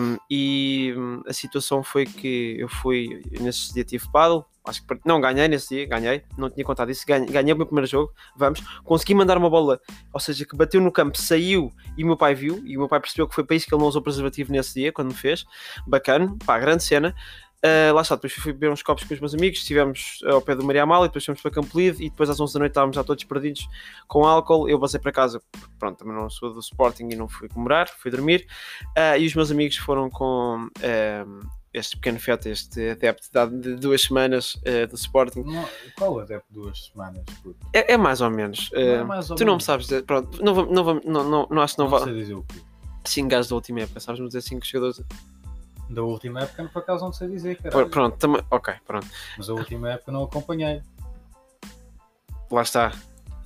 um, 0.00 0.16
e 0.30 0.94
hum, 0.96 1.22
a 1.26 1.32
situação 1.32 1.82
foi 1.82 2.04
que 2.04 2.56
eu 2.58 2.68
fui 2.68 3.22
nesse 3.40 3.72
dia 3.72 3.84
tive 3.84 4.10
paddle, 4.12 4.44
Acho 4.66 4.84
que 4.84 4.98
não 5.04 5.20
ganhei 5.20 5.46
nesse 5.46 5.76
dia, 5.76 5.86
ganhei, 5.86 6.24
não 6.36 6.50
tinha 6.50 6.64
contado 6.64 6.90
isso. 6.90 7.06
Ganhei, 7.06 7.28
ganhei 7.28 7.54
o 7.54 7.56
meu 7.56 7.66
primeiro 7.66 7.86
jogo, 7.86 8.12
vamos. 8.34 8.60
Consegui 8.82 9.14
mandar 9.14 9.38
uma 9.38 9.48
bola, 9.48 9.80
ou 10.12 10.18
seja, 10.18 10.44
que 10.44 10.56
bateu 10.56 10.80
no 10.80 10.90
campo, 10.90 11.16
saiu 11.16 11.72
e 11.96 12.02
o 12.02 12.06
meu 12.06 12.16
pai 12.16 12.34
viu. 12.34 12.60
E 12.66 12.76
o 12.76 12.80
meu 12.80 12.88
pai 12.88 12.98
percebeu 12.98 13.28
que 13.28 13.34
foi 13.34 13.44
para 13.44 13.54
isso 13.54 13.66
que 13.66 13.72
ele 13.72 13.80
não 13.80 13.88
usou 13.88 14.02
preservativo 14.02 14.50
nesse 14.50 14.74
dia, 14.74 14.92
quando 14.92 15.08
me 15.08 15.14
fez. 15.14 15.44
Bacana, 15.86 16.36
pá, 16.44 16.58
grande 16.58 16.82
cena. 16.82 17.14
Uh, 17.66 17.92
lá 17.92 18.02
está, 18.02 18.14
depois 18.14 18.32
fui 18.32 18.52
beber 18.52 18.70
uns 18.70 18.82
copos 18.82 19.02
com 19.02 19.12
os 19.12 19.18
meus 19.18 19.34
amigos, 19.34 19.58
estivemos 19.58 20.20
ao 20.24 20.40
pé 20.40 20.54
do 20.54 20.64
Maria 20.64 20.84
Amália, 20.84 21.08
depois 21.08 21.24
fomos 21.24 21.40
para 21.40 21.50
Campo 21.50 21.76
Lido 21.76 22.00
e 22.00 22.10
depois 22.10 22.30
às 22.30 22.38
11 22.38 22.52
da 22.54 22.58
noite 22.60 22.70
estávamos 22.70 22.94
já 22.94 23.02
todos 23.02 23.24
perdidos 23.24 23.68
com 24.06 24.24
álcool. 24.24 24.68
Eu 24.68 24.78
passei 24.78 25.00
para 25.00 25.10
casa, 25.10 25.42
pronto, 25.78 25.98
também 25.98 26.14
não 26.14 26.30
sou 26.30 26.52
do 26.52 26.60
Sporting 26.60 27.08
e 27.10 27.16
não 27.16 27.28
fui 27.28 27.48
comemorar, 27.48 27.88
fui 27.88 28.10
dormir. 28.10 28.46
Uh, 28.96 29.18
e 29.18 29.26
os 29.26 29.34
meus 29.34 29.50
amigos 29.50 29.76
foram 29.78 30.08
com 30.08 30.66
uh, 30.66 31.46
este 31.74 31.96
pequeno 31.96 32.20
feto, 32.20 32.46
este 32.46 32.90
adepto 32.90 33.28
de 33.50 33.74
duas 33.74 34.02
semanas 34.02 34.56
do 34.88 34.94
Sporting. 34.94 35.40
Não, 35.40 35.68
qual 35.96 36.20
adepto 36.20 36.46
de 36.48 36.60
duas 36.60 36.86
semanas? 36.86 37.24
É, 37.72 37.94
é, 37.94 37.96
mais 37.96 38.20
ou 38.20 38.30
menos. 38.30 38.70
Não 38.72 38.80
é 38.80 39.04
mais 39.04 39.28
ou 39.28 39.36
tu 39.36 39.40
menos. 39.40 39.50
não 39.50 39.56
me 39.56 39.62
sabes 39.62 39.86
dizer, 39.86 40.04
pronto, 40.04 40.42
não, 40.42 40.54
vamos, 40.54 40.72
não, 40.72 40.84
vamos, 40.84 41.04
não, 41.04 41.28
não, 41.28 41.48
não 41.50 41.62
acho 41.62 41.74
que 41.74 41.82
não, 41.82 41.88
vale. 41.88 42.14
dizer 42.14 42.34
o 42.34 42.42
quê? 42.44 42.60
5 43.04 43.28
gajos 43.28 43.48
da 43.48 43.54
última 43.54 43.80
época, 43.80 44.00
sabes-me 44.00 44.26
dizer 44.26 44.40
5 44.42 44.64
jogadores? 44.64 45.02
Da 45.88 46.02
última 46.02 46.40
época, 46.40 46.64
por 46.64 46.80
acaso, 46.80 47.04
não 47.04 47.12
sei 47.12 47.28
dizer, 47.28 47.56
caralho. 47.56 47.88
Pronto, 47.88 48.16
também, 48.16 48.42
ok, 48.50 48.74
pronto. 48.84 49.06
Mas 49.38 49.48
a 49.48 49.54
última 49.54 49.92
época 49.92 50.10
não 50.10 50.24
acompanhei. 50.24 50.82
Lá 52.50 52.62
está. 52.62 52.92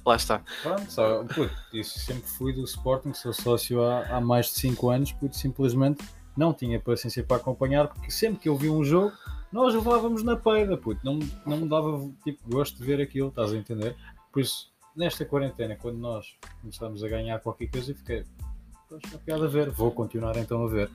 Lá 0.04 0.16
está. 0.16 0.42
Pronto, 0.62 0.90
só, 0.90 1.22
puto, 1.24 1.54
isso 1.72 1.98
sempre 1.98 2.28
fui 2.28 2.52
do 2.52 2.64
Sporting, 2.64 3.12
sou 3.12 3.32
sócio 3.32 3.82
há, 3.82 4.06
há 4.06 4.20
mais 4.20 4.46
de 4.46 4.52
5 4.52 4.88
anos, 4.88 5.12
puto, 5.12 5.36
simplesmente 5.36 6.02
não 6.36 6.54
tinha 6.54 6.80
paciência 6.80 7.22
para 7.22 7.36
acompanhar, 7.36 7.88
porque 7.88 8.10
sempre 8.10 8.40
que 8.40 8.48
eu 8.48 8.56
via 8.56 8.72
um 8.72 8.82
jogo, 8.82 9.12
nós 9.52 9.74
levávamos 9.74 10.22
na 10.22 10.36
peida, 10.36 10.76
puto. 10.76 11.00
Não, 11.04 11.18
não 11.44 11.58
me 11.58 11.68
dava 11.68 12.10
tipo, 12.24 12.40
gosto 12.48 12.78
de 12.78 12.84
ver 12.84 13.00
aquilo, 13.00 13.28
estás 13.28 13.52
a 13.52 13.56
entender? 13.56 13.94
Por 14.32 14.40
isso, 14.40 14.72
nesta 14.96 15.24
quarentena, 15.24 15.76
quando 15.76 15.98
nós 15.98 16.34
começamos 16.60 17.04
a 17.04 17.08
ganhar 17.08 17.38
qualquer 17.40 17.66
coisa, 17.68 17.90
eu 17.90 17.96
fiquei, 17.96 18.24
pois, 18.88 19.02
a 19.14 19.18
piada 19.18 19.44
a 19.44 19.48
ver, 19.48 19.70
vou 19.70 19.90
continuar 19.90 20.36
então 20.36 20.64
a 20.64 20.68
ver. 20.68 20.90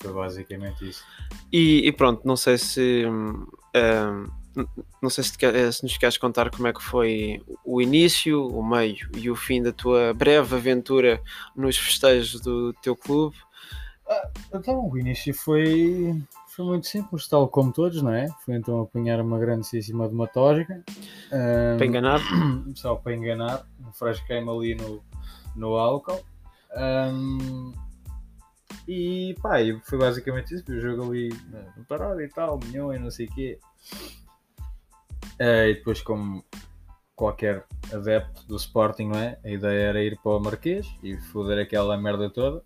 Foi 0.00 0.12
basicamente 0.12 0.88
isso. 0.88 1.04
E, 1.52 1.86
e 1.86 1.92
pronto, 1.92 2.26
não 2.26 2.36
sei 2.36 2.58
se. 2.58 3.04
Um, 3.06 3.46
não 5.02 5.10
sei 5.10 5.22
se, 5.22 5.36
te, 5.36 5.72
se, 5.72 5.82
nos 5.82 5.98
queres 5.98 6.16
contar 6.16 6.50
como 6.50 6.66
é 6.66 6.72
que 6.72 6.82
foi 6.82 7.42
o 7.64 7.82
início, 7.82 8.46
o 8.46 8.66
meio 8.66 9.08
e 9.14 9.30
o 9.30 9.36
fim 9.36 9.62
da 9.62 9.70
tua 9.70 10.14
breve 10.14 10.54
aventura 10.54 11.20
nos 11.54 11.76
festejos 11.76 12.40
do 12.40 12.72
teu 12.74 12.96
clube. 12.96 13.36
Ah, 14.08 14.30
então, 14.54 14.88
o 14.88 14.98
início 14.98 15.34
foi, 15.34 16.22
foi 16.48 16.64
muito 16.64 16.86
simples, 16.86 17.28
tal 17.28 17.48
como 17.48 17.72
todos, 17.72 18.00
não 18.00 18.12
é? 18.12 18.28
Foi 18.44 18.54
então 18.54 18.80
apanhar 18.80 19.20
uma 19.20 19.38
grandíssima 19.38 20.08
de 20.08 20.14
uma. 20.14 20.24
Um, 20.24 21.76
para 21.76 21.86
enganar? 21.86 22.20
Só 22.74 22.94
para 22.94 23.14
enganar. 23.14 23.66
Um 23.80 23.92
frasquei-me 23.92 24.48
ali 24.48 24.74
no, 24.74 25.02
no 25.54 25.74
álcool. 25.74 26.24
Um, 26.76 27.72
e 28.86 29.34
pá, 29.42 29.56
foi 29.82 29.98
basicamente 29.98 30.54
isso. 30.54 30.64
O 30.70 30.80
jogo 30.80 31.10
ali 31.10 31.28
no 31.76 31.84
parado 31.84 32.20
e 32.20 32.28
tal, 32.28 32.58
milhão 32.58 32.92
e 32.92 32.98
não 32.98 33.10
sei 33.10 33.26
o 33.26 33.34
quê. 33.34 33.58
Uh, 35.40 35.68
e 35.68 35.74
depois, 35.74 36.00
como 36.00 36.44
qualquer 37.14 37.64
adepto 37.92 38.46
do 38.46 38.56
Sporting, 38.56 39.08
não 39.08 39.18
é? 39.18 39.38
A 39.44 39.50
ideia 39.50 39.88
era 39.88 40.02
ir 40.02 40.18
para 40.22 40.32
o 40.32 40.40
Marquês 40.40 40.86
e 41.02 41.16
foder 41.16 41.58
aquela 41.58 41.96
merda 41.96 42.30
toda. 42.30 42.62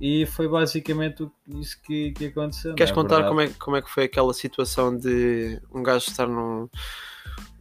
E 0.00 0.26
foi 0.26 0.46
basicamente 0.46 1.26
isso 1.48 1.80
que, 1.82 2.12
que 2.12 2.26
aconteceu. 2.26 2.74
Queres 2.74 2.92
é 2.92 2.94
contar 2.94 3.28
como 3.28 3.40
é, 3.40 3.48
como 3.58 3.76
é 3.76 3.82
que 3.82 3.90
foi 3.90 4.04
aquela 4.04 4.32
situação 4.32 4.96
de 4.96 5.60
um 5.72 5.82
gajo 5.82 6.08
estar 6.08 6.26
num, 6.26 6.68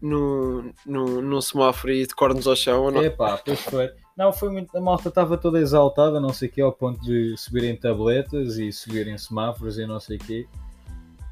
num, 0.01 0.73
num, 0.85 1.21
num 1.21 1.41
semáforo 1.41 1.93
e 1.93 2.05
de 2.05 2.13
cornos 2.13 2.45
ao 2.45 2.55
chão? 2.55 2.83
Ou 2.83 2.91
não? 2.91 3.03
Epá, 3.03 3.37
pois 3.37 3.59
foi. 3.61 3.89
Não, 4.15 4.31
foi 4.31 4.49
muito. 4.49 4.75
A 4.75 4.81
malta 4.81 5.09
estava 5.09 5.37
toda 5.37 5.59
exaltada, 5.59 6.19
não 6.19 6.31
sei 6.31 6.47
o 6.47 6.51
quê, 6.51 6.61
ao 6.61 6.71
ponto 6.71 7.01
de 7.01 7.35
subirem 7.37 7.75
tabletas 7.75 8.57
e 8.57 8.71
subirem 8.71 9.17
semáforos 9.17 9.77
e 9.77 9.85
não 9.85 9.99
sei 9.99 10.17
o 10.17 10.19
quê. 10.19 10.47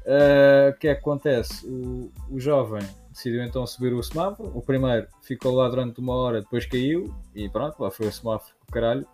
Ah, 0.06 0.70
O 0.70 0.78
que 0.78 0.88
é 0.88 0.94
que 0.94 1.00
acontece? 1.00 1.66
O, 1.66 2.12
o 2.30 2.38
jovem 2.38 2.82
decidiu 3.10 3.42
então 3.42 3.66
subir 3.66 3.92
o 3.94 4.02
semáforo. 4.02 4.50
O 4.54 4.60
primeiro 4.60 5.06
ficou 5.22 5.54
lá 5.54 5.68
durante 5.68 6.00
uma 6.00 6.14
hora, 6.14 6.42
depois 6.42 6.66
caiu 6.66 7.14
e 7.34 7.48
pronto, 7.48 7.82
lá 7.82 7.90
foi 7.90 8.08
o 8.08 8.12
semáforo 8.12 8.54
caralho. 8.70 9.06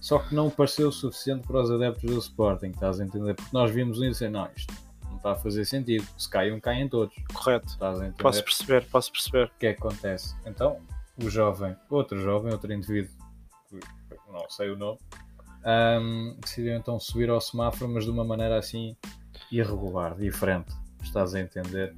Só 0.00 0.18
que 0.18 0.34
não 0.34 0.48
pareceu 0.48 0.88
o 0.88 0.92
suficiente 0.92 1.46
para 1.46 1.60
os 1.60 1.70
adeptos 1.70 2.08
do 2.10 2.18
Sporting, 2.18 2.68
estás 2.68 3.00
a 3.00 3.04
entender? 3.04 3.34
Porque 3.34 3.50
nós 3.52 3.70
vimos 3.70 3.98
um 3.98 4.04
e 4.04 4.10
dizer, 4.10 4.30
não, 4.30 4.48
isto 4.56 4.72
não 5.08 5.16
está 5.16 5.32
a 5.32 5.34
fazer 5.34 5.64
sentido. 5.64 6.06
Se 6.16 6.30
cai 6.30 6.52
um, 6.52 6.60
caem 6.60 6.88
todos. 6.88 7.14
Correto. 7.32 7.66
Estás 7.66 8.00
a 8.00 8.06
entender? 8.06 8.22
Posso 8.22 8.44
perceber, 8.44 8.86
posso 8.86 9.12
perceber. 9.12 9.46
O 9.46 9.58
que 9.58 9.66
é 9.66 9.74
que 9.74 9.80
acontece? 9.80 10.36
Então, 10.46 10.78
o 11.22 11.28
jovem, 11.30 11.76
outro 11.90 12.20
jovem, 12.20 12.52
outro 12.52 12.72
indivíduo, 12.72 13.10
que 13.70 13.80
não 14.32 14.48
sei 14.48 14.70
o 14.70 14.76
nome, 14.76 14.98
ahm, 15.64 16.34
decidiu 16.40 16.76
então 16.76 16.98
subir 17.00 17.28
ao 17.30 17.40
semáforo, 17.40 17.90
mas 17.90 18.04
de 18.04 18.10
uma 18.10 18.24
maneira 18.24 18.58
assim 18.58 18.96
irregular, 19.50 20.14
diferente. 20.16 20.72
Estás 21.02 21.34
a 21.34 21.40
entender? 21.40 21.94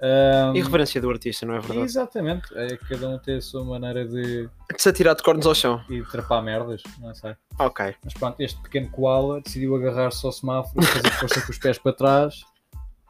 Ahm, 0.00 0.54
Irreverência 0.54 1.00
do 1.00 1.08
artista, 1.10 1.46
não 1.46 1.54
é 1.54 1.58
verdade? 1.58 1.80
Exatamente, 1.80 2.46
é 2.54 2.76
cada 2.76 3.08
um 3.08 3.18
tem 3.18 3.36
a 3.38 3.40
sua 3.40 3.64
maneira 3.64 4.06
de, 4.06 4.46
De 4.46 4.50
se 4.82 4.88
atirar 4.90 5.14
de 5.14 5.22
cornos 5.22 5.46
ao 5.46 5.54
chão. 5.54 5.82
de 5.88 6.02
trapar 6.10 6.42
merdas, 6.42 6.82
não 6.98 7.14
sei. 7.14 7.34
Ok. 7.58 7.94
Mas 8.04 8.12
pronto, 8.12 8.38
este 8.40 8.60
pequeno 8.60 8.90
koala 8.90 9.40
decidiu 9.40 9.74
agarrar-se 9.74 10.24
ao 10.26 10.32
semáforo, 10.32 10.84
fazer 10.84 11.10
força 11.12 11.40
com 11.40 11.50
os 11.50 11.58
pés 11.58 11.78
para 11.78 11.92
trás 11.94 12.40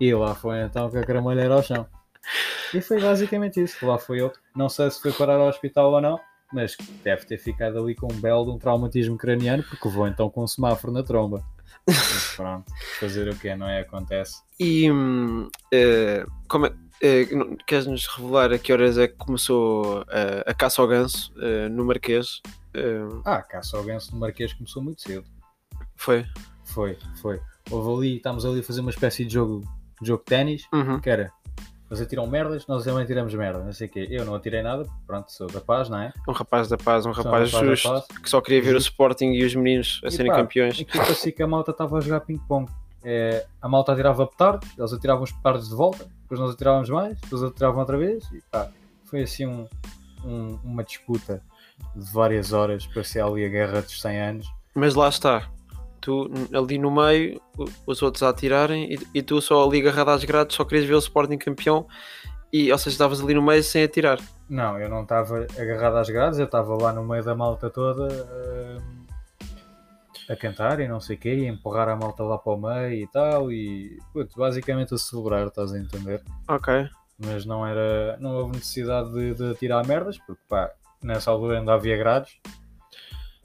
e 0.01 0.15
lá 0.15 0.35
foi 0.35 0.61
então 0.63 0.89
com 0.89 0.99
a 0.99 1.05
caramalheira 1.05 1.55
ao 1.55 1.63
chão. 1.63 1.87
E 2.77 2.81
foi 2.81 3.01
basicamente 3.01 3.63
isso. 3.63 3.85
Lá 3.87 3.99
foi 3.99 4.21
eu. 4.21 4.33
Não 4.55 4.69
sei 4.69 4.91
se 4.91 5.01
foi 5.01 5.13
parar 5.13 5.37
ao 5.37 5.49
hospital 5.49 5.93
ou 5.93 6.01
não, 6.01 6.21
mas 6.53 6.77
deve 7.03 7.25
ter 7.25 7.39
ficado 7.39 7.79
ali 7.79 7.95
com 7.95 8.13
um 8.13 8.21
belo 8.21 8.45
de 8.45 8.51
um 8.53 8.59
traumatismo 8.59 9.17
craniano, 9.17 9.63
porque 9.63 9.89
vou 9.89 10.07
então 10.07 10.29
com 10.31 10.45
um 10.45 10.47
semáforo 10.47 10.93
na 10.93 11.03
tromba. 11.03 11.43
Mas 11.87 12.35
pronto, 12.37 12.71
fazer 13.01 13.29
o 13.29 13.37
que 13.37 13.55
não 13.55 13.69
é? 13.69 13.81
Acontece. 13.81 14.43
E 14.59 14.91
hum, 14.91 15.49
eh, 15.73 16.25
como 16.49 16.67
é, 16.67 16.73
eh, 17.01 17.27
não- 17.35 17.57
queres-nos 17.67 18.07
revelar 18.09 18.53
a 18.53 18.59
que 18.59 18.73
horas 18.73 18.99
é 18.99 19.07
que 19.09 19.15
começou 19.17 20.05
eh, 20.11 20.43
a 20.47 20.53
caça 20.55 20.83
ao 20.83 20.89
ganso 20.89 21.33
eh, 21.41 21.69
no 21.69 21.85
Marquês? 21.85 22.41
Eh, 22.75 23.07
Ah, 23.25 23.43
caça 23.43 23.77
ao 23.77 23.85
ganso 23.85 24.11
do 24.11 24.17
Marquês 24.19 24.53
começou 24.53 24.83
muito 24.83 25.01
cedo. 25.03 25.25
foi. 25.97 26.27
Foi, 26.65 26.99
foi. 27.23 27.41
Houve 27.71 28.07
ali, 28.07 28.17
estávamos 28.17 28.45
ali 28.45 28.61
a 28.61 28.63
fazer 28.63 28.81
uma 28.81 28.91
espécie 28.91 29.25
de 29.25 29.33
jogo 29.35 29.61
de 30.01 30.09
jogo 30.09 30.19
de 30.25 30.27
ténis, 30.27 30.63
Uhum. 30.75 31.01
que 31.01 31.09
era 31.09 31.33
eles 31.91 32.01
atiram 32.01 32.27
merdas, 32.27 32.67
nós 32.67 32.85
também 32.85 33.07
tiramos 33.07 33.33
merda, 33.35 33.61
não 33.63 33.73
sei 33.73 33.87
o 33.87 33.91
quê. 33.91 34.07
Eu 34.11 34.25
não 34.25 34.35
atirei 34.35 34.63
nada, 34.63 34.85
pronto, 35.07 35.31
sou 35.33 35.47
da 35.47 35.61
paz, 35.61 35.89
não 35.89 35.99
é? 36.01 36.13
Um 36.29 36.33
rapaz 36.33 36.69
da 36.69 36.77
paz, 36.77 37.07
um 37.07 37.13
rapaz 37.13 37.53
da 37.53 37.65
justo, 37.65 37.89
paz. 37.89 38.05
que 38.23 38.29
só 38.31 38.41
queria 38.41 38.63
ver 38.63 38.75
o. 38.75 38.79
Sporting 38.79 39.33
e 39.33 39.45
os 39.45 39.55
meninos 39.55 40.01
a 40.05 40.09
E 40.09 40.11
serem 40.11 40.31
pá, 40.33 40.39
campeões. 40.39 40.81
Aquilo 40.81 41.03
parecia 41.05 41.33
que 41.33 41.43
a 41.43 41.47
malta 41.47 41.71
estava 41.71 41.99
a 41.99 42.01
jogar 42.01 42.21
ping-pong. 42.21 42.71
É, 43.05 43.47
a 43.63 43.69
malta 43.69 43.93
atirava 43.93 44.27
petardos, 44.27 44.69
eles 44.77 44.93
atiravam 44.93 45.23
os 45.23 45.31
petardos 45.31 45.69
de 45.69 45.75
volta, 45.77 46.05
depois 46.23 46.41
nós 46.41 46.53
atirávamos 46.55 46.91
mais, 46.91 47.17
depois 47.21 47.43
atiravam 47.43 47.79
outra 47.81 47.97
vez 47.97 48.25
e 48.33 48.43
pá, 48.51 48.69
foi 49.05 49.23
assim 49.23 49.47
um- 49.47 49.69
um- 50.25 50.59
uma 50.65 50.83
disputa 50.83 51.41
de 51.95 52.11
várias 52.13 52.53
horas, 52.53 52.85
parecia 52.87 53.25
ali 53.25 53.45
a 53.45 53.49
guerra 53.49 53.81
dos 53.83 54.01
100 54.01 54.21
anos. 54.21 54.47
Mas 54.75 54.95
lá 54.97 55.09
está. 55.09 55.49
Tu 56.07 56.31
ali 56.55 56.79
no 56.79 56.89
meio, 56.89 57.41
os 57.85 58.01
outros 58.01 58.23
a 58.23 58.29
atirarem 58.29 58.95
e, 58.95 58.99
e 59.13 59.23
tu 59.23 59.43
só 59.43 59.67
ali 59.67 59.81
agarrado 59.81 60.11
às 60.11 60.23
grades, 60.23 60.55
só 60.55 60.65
querias 60.65 60.87
ver 60.87 60.95
o 60.95 60.99
Sporting 60.99 61.37
campeão. 61.37 61.85
E, 62.53 62.71
ou 62.71 62.79
seja, 62.79 62.91
estavas 62.95 63.21
ali 63.21 63.35
no 63.35 63.43
meio 63.43 63.61
sem 63.65 63.83
atirar. 63.83 64.21
Não, 64.49 64.79
eu 64.79 64.89
não 64.89 65.03
estava 65.03 65.49
agarrado 65.59 65.97
às 65.97 66.09
grades, 66.09 66.39
eu 66.39 66.45
estava 66.45 66.81
lá 66.81 66.93
no 66.93 67.05
meio 67.05 67.25
da 67.25 67.35
malta 67.35 67.69
toda 67.69 68.07
hum, 68.07 69.05
a 70.31 70.37
cantar 70.37 70.79
e 70.79 70.87
não 70.87 71.01
sei 71.01 71.17
o 71.17 71.19
quê, 71.19 71.35
e 71.35 71.49
a 71.49 71.51
empurrar 71.51 71.89
a 71.89 71.97
malta 71.97 72.23
lá 72.23 72.39
para 72.39 72.53
o 72.53 72.57
meio 72.57 73.03
e 73.03 73.09
tal, 73.09 73.51
e 73.51 73.99
putz, 74.13 74.33
basicamente 74.37 74.95
a 74.95 74.99
celebrar, 74.99 75.49
estás 75.49 75.73
a 75.73 75.79
entender? 75.79 76.23
Ok. 76.47 76.89
mas 77.19 77.45
não 77.45 77.67
era 77.67 78.17
não 78.21 78.37
houve 78.37 78.53
necessidade 78.53 79.11
de, 79.13 79.35
de 79.35 79.55
tirar 79.57 79.85
merdas 79.85 80.19
porque 80.19 80.43
pá, 80.49 80.71
nessa 81.03 81.33
altura 81.33 81.59
ainda 81.59 81.75
havia 81.75 81.97
grades 81.97 82.39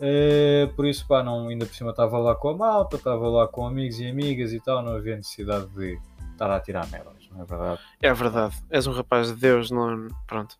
Eh, 0.01 0.67
por 0.75 0.87
isso 0.87 1.05
pá, 1.07 1.21
não, 1.23 1.47
ainda 1.47 1.65
por 1.65 1.75
cima 1.75 1.91
estava 1.91 2.17
lá 2.17 2.33
com 2.35 2.49
a 2.49 2.57
malta 2.57 2.95
estava 2.97 3.29
lá 3.29 3.47
com 3.47 3.67
amigos 3.67 3.99
e 3.99 4.07
amigas 4.07 4.51
e 4.51 4.59
tal 4.59 4.81
não 4.81 4.95
havia 4.95 5.15
necessidade 5.15 5.67
de 5.75 5.99
estar 6.31 6.49
a 6.49 6.59
tirar 6.59 6.89
merdas 6.89 7.21
não 7.31 7.43
é 7.43 7.45
verdade? 7.45 7.79
É 8.01 8.13
verdade, 8.13 8.55
és 8.71 8.87
um 8.87 8.91
rapaz 8.93 9.27
de 9.27 9.35
Deus, 9.35 9.69
não 9.69 10.07
Pronto. 10.27 10.57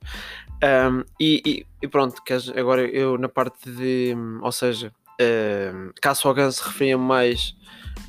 Ahm, 0.64 1.04
e, 1.20 1.42
e- 1.46 1.66
e 1.82 1.88
pronto, 1.88 2.22
agora 2.56 2.82
eu 2.86 3.18
na 3.18 3.28
parte 3.28 3.70
de. 3.72 4.16
Ou 4.42 4.52
seja, 4.52 4.94
ahm, 5.20 5.90
caça 6.02 6.28
ao 6.28 6.34
ganso 6.34 6.64
referia-me 6.64 7.04
mais. 7.04 7.56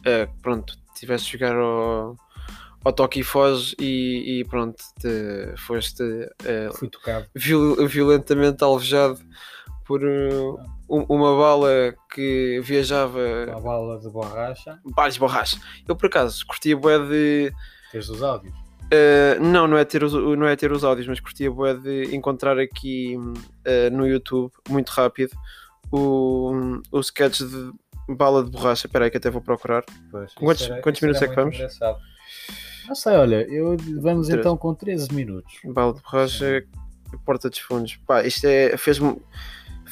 a, 0.07 0.29
pronto, 0.43 0.77
tiveste 0.95 1.27
de 1.33 1.39
jogar 1.39 1.57
ao, 1.57 2.15
ao 2.85 2.93
toque 2.93 3.21
e 3.21 3.23
foge 3.25 3.75
e, 3.81 4.41
e 4.41 4.45
pronto, 4.45 4.77
te, 5.01 5.55
foste 5.57 6.03
tocado 6.89 7.27
viol- 7.35 7.87
violentamente 7.89 8.63
alvejado 8.63 9.19
por 9.85 10.03
uh, 10.05 10.59
um- 10.89 11.05
uma 11.09 11.37
bala 11.37 11.95
que 12.15 12.61
viajava 12.63 13.19
com 13.47 13.57
a 13.59 13.61
bala 13.61 13.99
de 14.01 14.09
borracha 14.11 14.79
várias 14.97 15.17
borrachas. 15.19 15.61
Eu 15.89 15.97
por 15.97 16.07
acaso 16.07 16.47
curtia 16.47 16.77
bué 16.77 16.99
de. 16.99 17.53
tens 17.91 18.09
os 18.09 18.23
áudios 18.23 18.55
Uh, 18.93 19.43
não, 19.43 19.67
não 19.67 19.79
é, 19.79 19.87
ter 19.87 20.05
os, 20.05 20.13
não 20.13 20.47
é 20.47 20.55
ter 20.55 20.71
os 20.71 20.85
áudios, 20.85 21.09
mas 21.09 21.19
curtia 21.19 21.51
bué 21.51 21.73
de 21.73 22.15
encontrar 22.15 22.59
aqui 22.59 23.17
uh, 23.17 23.91
no 23.91 24.07
YouTube, 24.07 24.53
muito 24.69 24.91
rápido, 24.91 25.31
o, 25.91 26.53
o 26.91 27.01
sketch 27.01 27.41
de 27.41 27.73
bala 28.15 28.45
de 28.45 28.51
borracha. 28.51 28.87
Espera 28.87 29.07
aí 29.07 29.11
que 29.11 29.17
até 29.17 29.31
vou 29.31 29.41
procurar. 29.41 29.83
Pois, 30.11 30.35
Quantos- 30.35 30.69
era- 30.71 30.83
quantos 30.83 31.01
minutos 31.01 31.23
é 31.23 31.29
que 31.29 31.35
vamos? 31.35 31.55
engraçado. 31.55 31.99
não 32.87 32.95
sei 32.95 33.15
olha 33.15 33.47
eu, 33.51 33.79
vamos 34.01 34.27
Treze. 34.27 34.41
então 34.41 34.57
com 34.59 34.75
13 34.75 35.11
minutos 35.15 35.55
Bala 35.65 35.95
de 35.95 36.03
borracha, 36.03 36.63
Porta 37.25 37.49
dos 37.49 37.61
Fundos. 37.61 37.97
Pá, 38.07 38.23
isto 38.25 38.45
é, 38.47 38.77
fez-me 38.77 39.17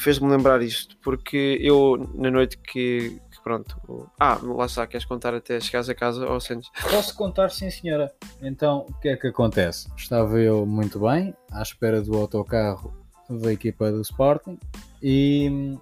fez-me 0.00 0.28
lembrar 0.28 0.62
isto, 0.62 0.96
porque 0.98 1.58
eu, 1.60 2.10
na 2.14 2.30
noite 2.30 2.56
que, 2.56 3.20
que 3.30 3.42
pronto... 3.44 4.10
Ah, 4.18 4.38
lá 4.42 4.66
está, 4.66 4.86
queres 4.86 5.04
contar 5.04 5.34
até 5.34 5.60
chegares 5.60 5.88
a 5.88 5.94
casa 5.94 6.26
ou 6.26 6.40
sentes? 6.40 6.70
Posso 6.90 7.14
contar, 7.14 7.50
sim 7.50 7.70
senhora. 7.70 8.12
Então, 8.40 8.86
o 8.88 8.94
que 8.94 9.10
é 9.10 9.16
que 9.16 9.26
acontece? 9.26 9.88
Estava 9.96 10.38
eu 10.38 10.64
muito 10.64 11.00
bem, 11.00 11.34
à 11.52 11.62
espera 11.62 12.00
do 12.00 12.16
autocarro 12.16 12.94
da 13.28 13.52
equipa 13.52 13.92
do 13.92 14.00
Sporting 14.00 14.58
e 15.02 15.48
hum, 15.50 15.78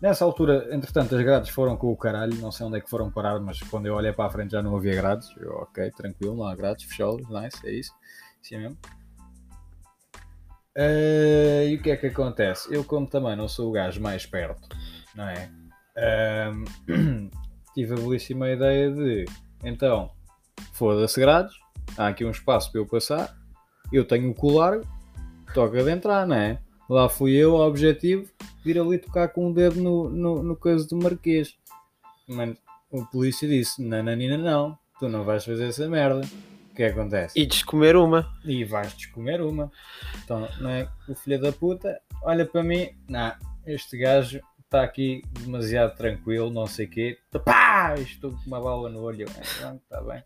nessa 0.00 0.24
altura, 0.24 0.68
entretanto, 0.70 1.14
as 1.14 1.22
grades 1.22 1.50
foram 1.50 1.76
com 1.76 1.90
o 1.90 1.96
caralho, 1.96 2.34
não 2.36 2.52
sei 2.52 2.66
onde 2.66 2.78
é 2.78 2.80
que 2.80 2.88
foram 2.88 3.10
parar, 3.10 3.40
mas 3.40 3.60
quando 3.62 3.86
eu 3.86 3.94
olhei 3.94 4.12
para 4.12 4.26
a 4.26 4.30
frente 4.30 4.52
já 4.52 4.62
não 4.62 4.76
havia 4.76 4.94
grades. 4.94 5.28
Eu, 5.38 5.52
ok, 5.56 5.90
tranquilo, 5.90 6.36
não 6.36 6.46
há 6.46 6.54
grades, 6.54 6.84
fecholas, 6.84 7.28
nice, 7.28 7.66
é 7.66 7.72
isso. 7.72 7.92
Sim 8.40 8.58
mesmo. 8.58 8.78
Eh, 10.76 11.68
e 11.70 11.74
o 11.76 11.82
que 11.82 11.90
é 11.90 11.96
que 11.96 12.08
acontece? 12.08 12.72
Eu, 12.72 12.84
como 12.84 13.06
também 13.06 13.34
não 13.34 13.48
sou 13.48 13.70
o 13.70 13.72
gajo 13.72 14.00
mais 14.00 14.26
perto, 14.26 14.68
não 15.14 15.26
é? 15.26 15.50
Ahm, 15.96 16.64
tive 17.74 17.94
a 17.94 17.96
belíssima 17.96 18.50
ideia 18.50 18.90
de 18.90 19.24
então 19.64 20.10
foda-se 20.72 21.18
grades, 21.18 21.54
há 21.96 22.08
aqui 22.08 22.24
um 22.24 22.30
espaço 22.30 22.70
para 22.70 22.80
eu 22.82 22.86
passar, 22.86 23.34
eu 23.90 24.04
tenho 24.04 24.30
o 24.30 24.34
colar, 24.34 24.80
toca 25.54 25.82
de 25.82 25.90
entrar, 25.90 26.26
não 26.26 26.36
é? 26.36 26.58
Lá 26.88 27.08
fui 27.08 27.32
eu 27.32 27.56
ao 27.56 27.68
objetivo 27.68 28.30
de 28.62 28.78
ali 28.78 28.98
tocar 28.98 29.28
com 29.28 29.50
o 29.50 29.54
dedo 29.54 29.80
no, 29.80 30.10
no, 30.10 30.42
no 30.42 30.56
coisa 30.56 30.86
do 30.86 30.96
Marquês. 30.96 31.56
Mano, 32.28 32.56
o 32.90 33.04
polícia 33.06 33.48
disse: 33.48 33.82
Nananina, 33.82 34.36
não, 34.36 34.78
tu 34.98 35.08
não 35.08 35.24
vais 35.24 35.44
fazer 35.44 35.68
essa 35.68 35.88
merda. 35.88 36.22
Que 36.76 36.84
acontece? 36.84 37.38
E 37.40 37.46
descomer 37.46 37.96
uma. 37.96 38.30
E 38.44 38.64
vais-te 38.64 39.08
comer 39.10 39.40
uma. 39.40 39.72
Então, 40.22 40.46
não 40.60 40.70
é? 40.70 40.88
O 41.08 41.14
filho 41.14 41.40
da 41.40 41.50
puta 41.50 41.98
olha 42.22 42.44
para 42.44 42.62
mim, 42.62 42.90
não, 43.08 43.32
este 43.66 43.96
gajo 43.98 44.40
está 44.64 44.82
aqui 44.82 45.22
demasiado 45.40 45.96
tranquilo, 45.96 46.50
não 46.50 46.66
sei 46.66 46.86
o 46.86 46.90
quê. 46.90 47.18
Pá! 47.44 47.94
Estou 47.98 48.32
com 48.32 48.38
uma 48.46 48.60
bala 48.60 48.88
no 48.88 49.00
olho. 49.02 49.26
Ah, 49.62 49.74
está 49.76 50.00
bem. 50.02 50.22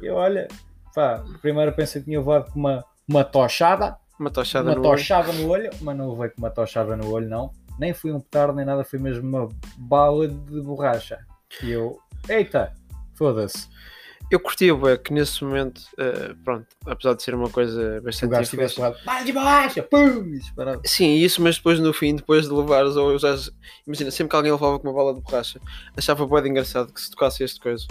E 0.00 0.08
olha, 0.08 0.48
pá, 0.94 1.22
primeiro 1.42 1.72
pensei 1.72 2.00
que 2.00 2.06
tinha 2.06 2.18
levado 2.18 2.50
com 2.50 2.58
uma, 2.58 2.84
uma 3.06 3.22
tochada, 3.24 3.96
Uma 4.18 4.30
tochada 4.30 4.70
uma 4.70 4.74
no 4.76 4.80
olho. 4.80 4.90
tochada 4.98 5.32
no 5.32 5.48
olho, 5.48 5.70
mas 5.82 5.96
não 5.96 6.12
levei 6.12 6.30
com 6.30 6.38
uma 6.38 6.50
tochada 6.50 6.96
no 6.96 7.10
olho, 7.12 7.28
não. 7.28 7.52
Nem 7.78 7.92
foi 7.94 8.12
um 8.12 8.20
petardo 8.20 8.54
nem 8.54 8.64
nada, 8.64 8.82
foi 8.82 8.98
mesmo 8.98 9.28
uma 9.28 9.48
bala 9.76 10.26
de 10.26 10.60
borracha. 10.62 11.18
E 11.62 11.70
eu, 11.70 11.98
eita, 12.28 12.72
foda-se. 13.14 13.68
Eu 14.30 14.38
curtia 14.38 14.74
bué 14.74 14.98
que 14.98 15.10
nesse 15.12 15.42
momento, 15.42 15.80
eh, 15.98 16.34
pronto, 16.44 16.66
apesar 16.84 17.14
de 17.14 17.22
ser 17.22 17.34
uma 17.34 17.48
coisa 17.48 17.98
O 17.98 18.02
bastante 18.02 18.30
gajo 18.30 18.42
infeliz. 18.42 18.70
estivesse 18.72 18.80
lá, 18.80 19.04
bala 19.06 19.24
de 19.24 19.32
borracha, 19.32 19.82
pum! 19.82 20.32
Disparado. 20.32 20.82
Sim, 20.84 21.14
isso, 21.14 21.40
mas 21.42 21.56
depois 21.56 21.80
no 21.80 21.94
fim, 21.94 22.14
depois 22.16 22.46
de 22.46 22.52
levares, 22.52 22.94
ou 22.96 23.10
eu 23.10 23.18
já. 23.18 23.34
Imagina, 23.86 24.10
sempre 24.10 24.30
que 24.30 24.36
alguém 24.36 24.52
levava 24.52 24.78
com 24.78 24.86
uma 24.88 24.94
bala 24.94 25.14
de 25.14 25.22
borracha, 25.22 25.58
achava 25.96 26.26
de 26.42 26.48
engraçado 26.48 26.92
que 26.92 27.00
se 27.00 27.10
tocasse 27.10 27.42
este 27.42 27.58
coisa. 27.58 27.86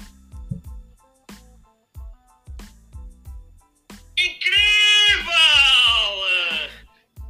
Incrível! 5.17 6.69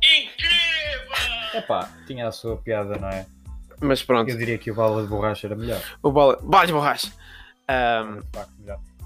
Incrível! 0.03 1.59
Epá, 1.59 1.89
tinha 2.05 2.27
a 2.27 2.31
sua 2.31 2.57
piada, 2.57 2.97
não 2.97 3.09
é? 3.09 3.25
Mas 3.79 4.01
pronto, 4.03 4.29
Eu 4.29 4.37
diria 4.37 4.57
que 4.57 4.71
o 4.71 4.75
bala 4.75 5.01
de 5.03 5.07
borracha 5.07 5.47
era 5.47 5.55
melhor. 5.55 5.81
o 6.01 6.11
bola. 6.11 6.37
Bala 6.41 6.65
de 6.67 6.73
borracha! 6.73 7.11
Ahm, 7.69 8.21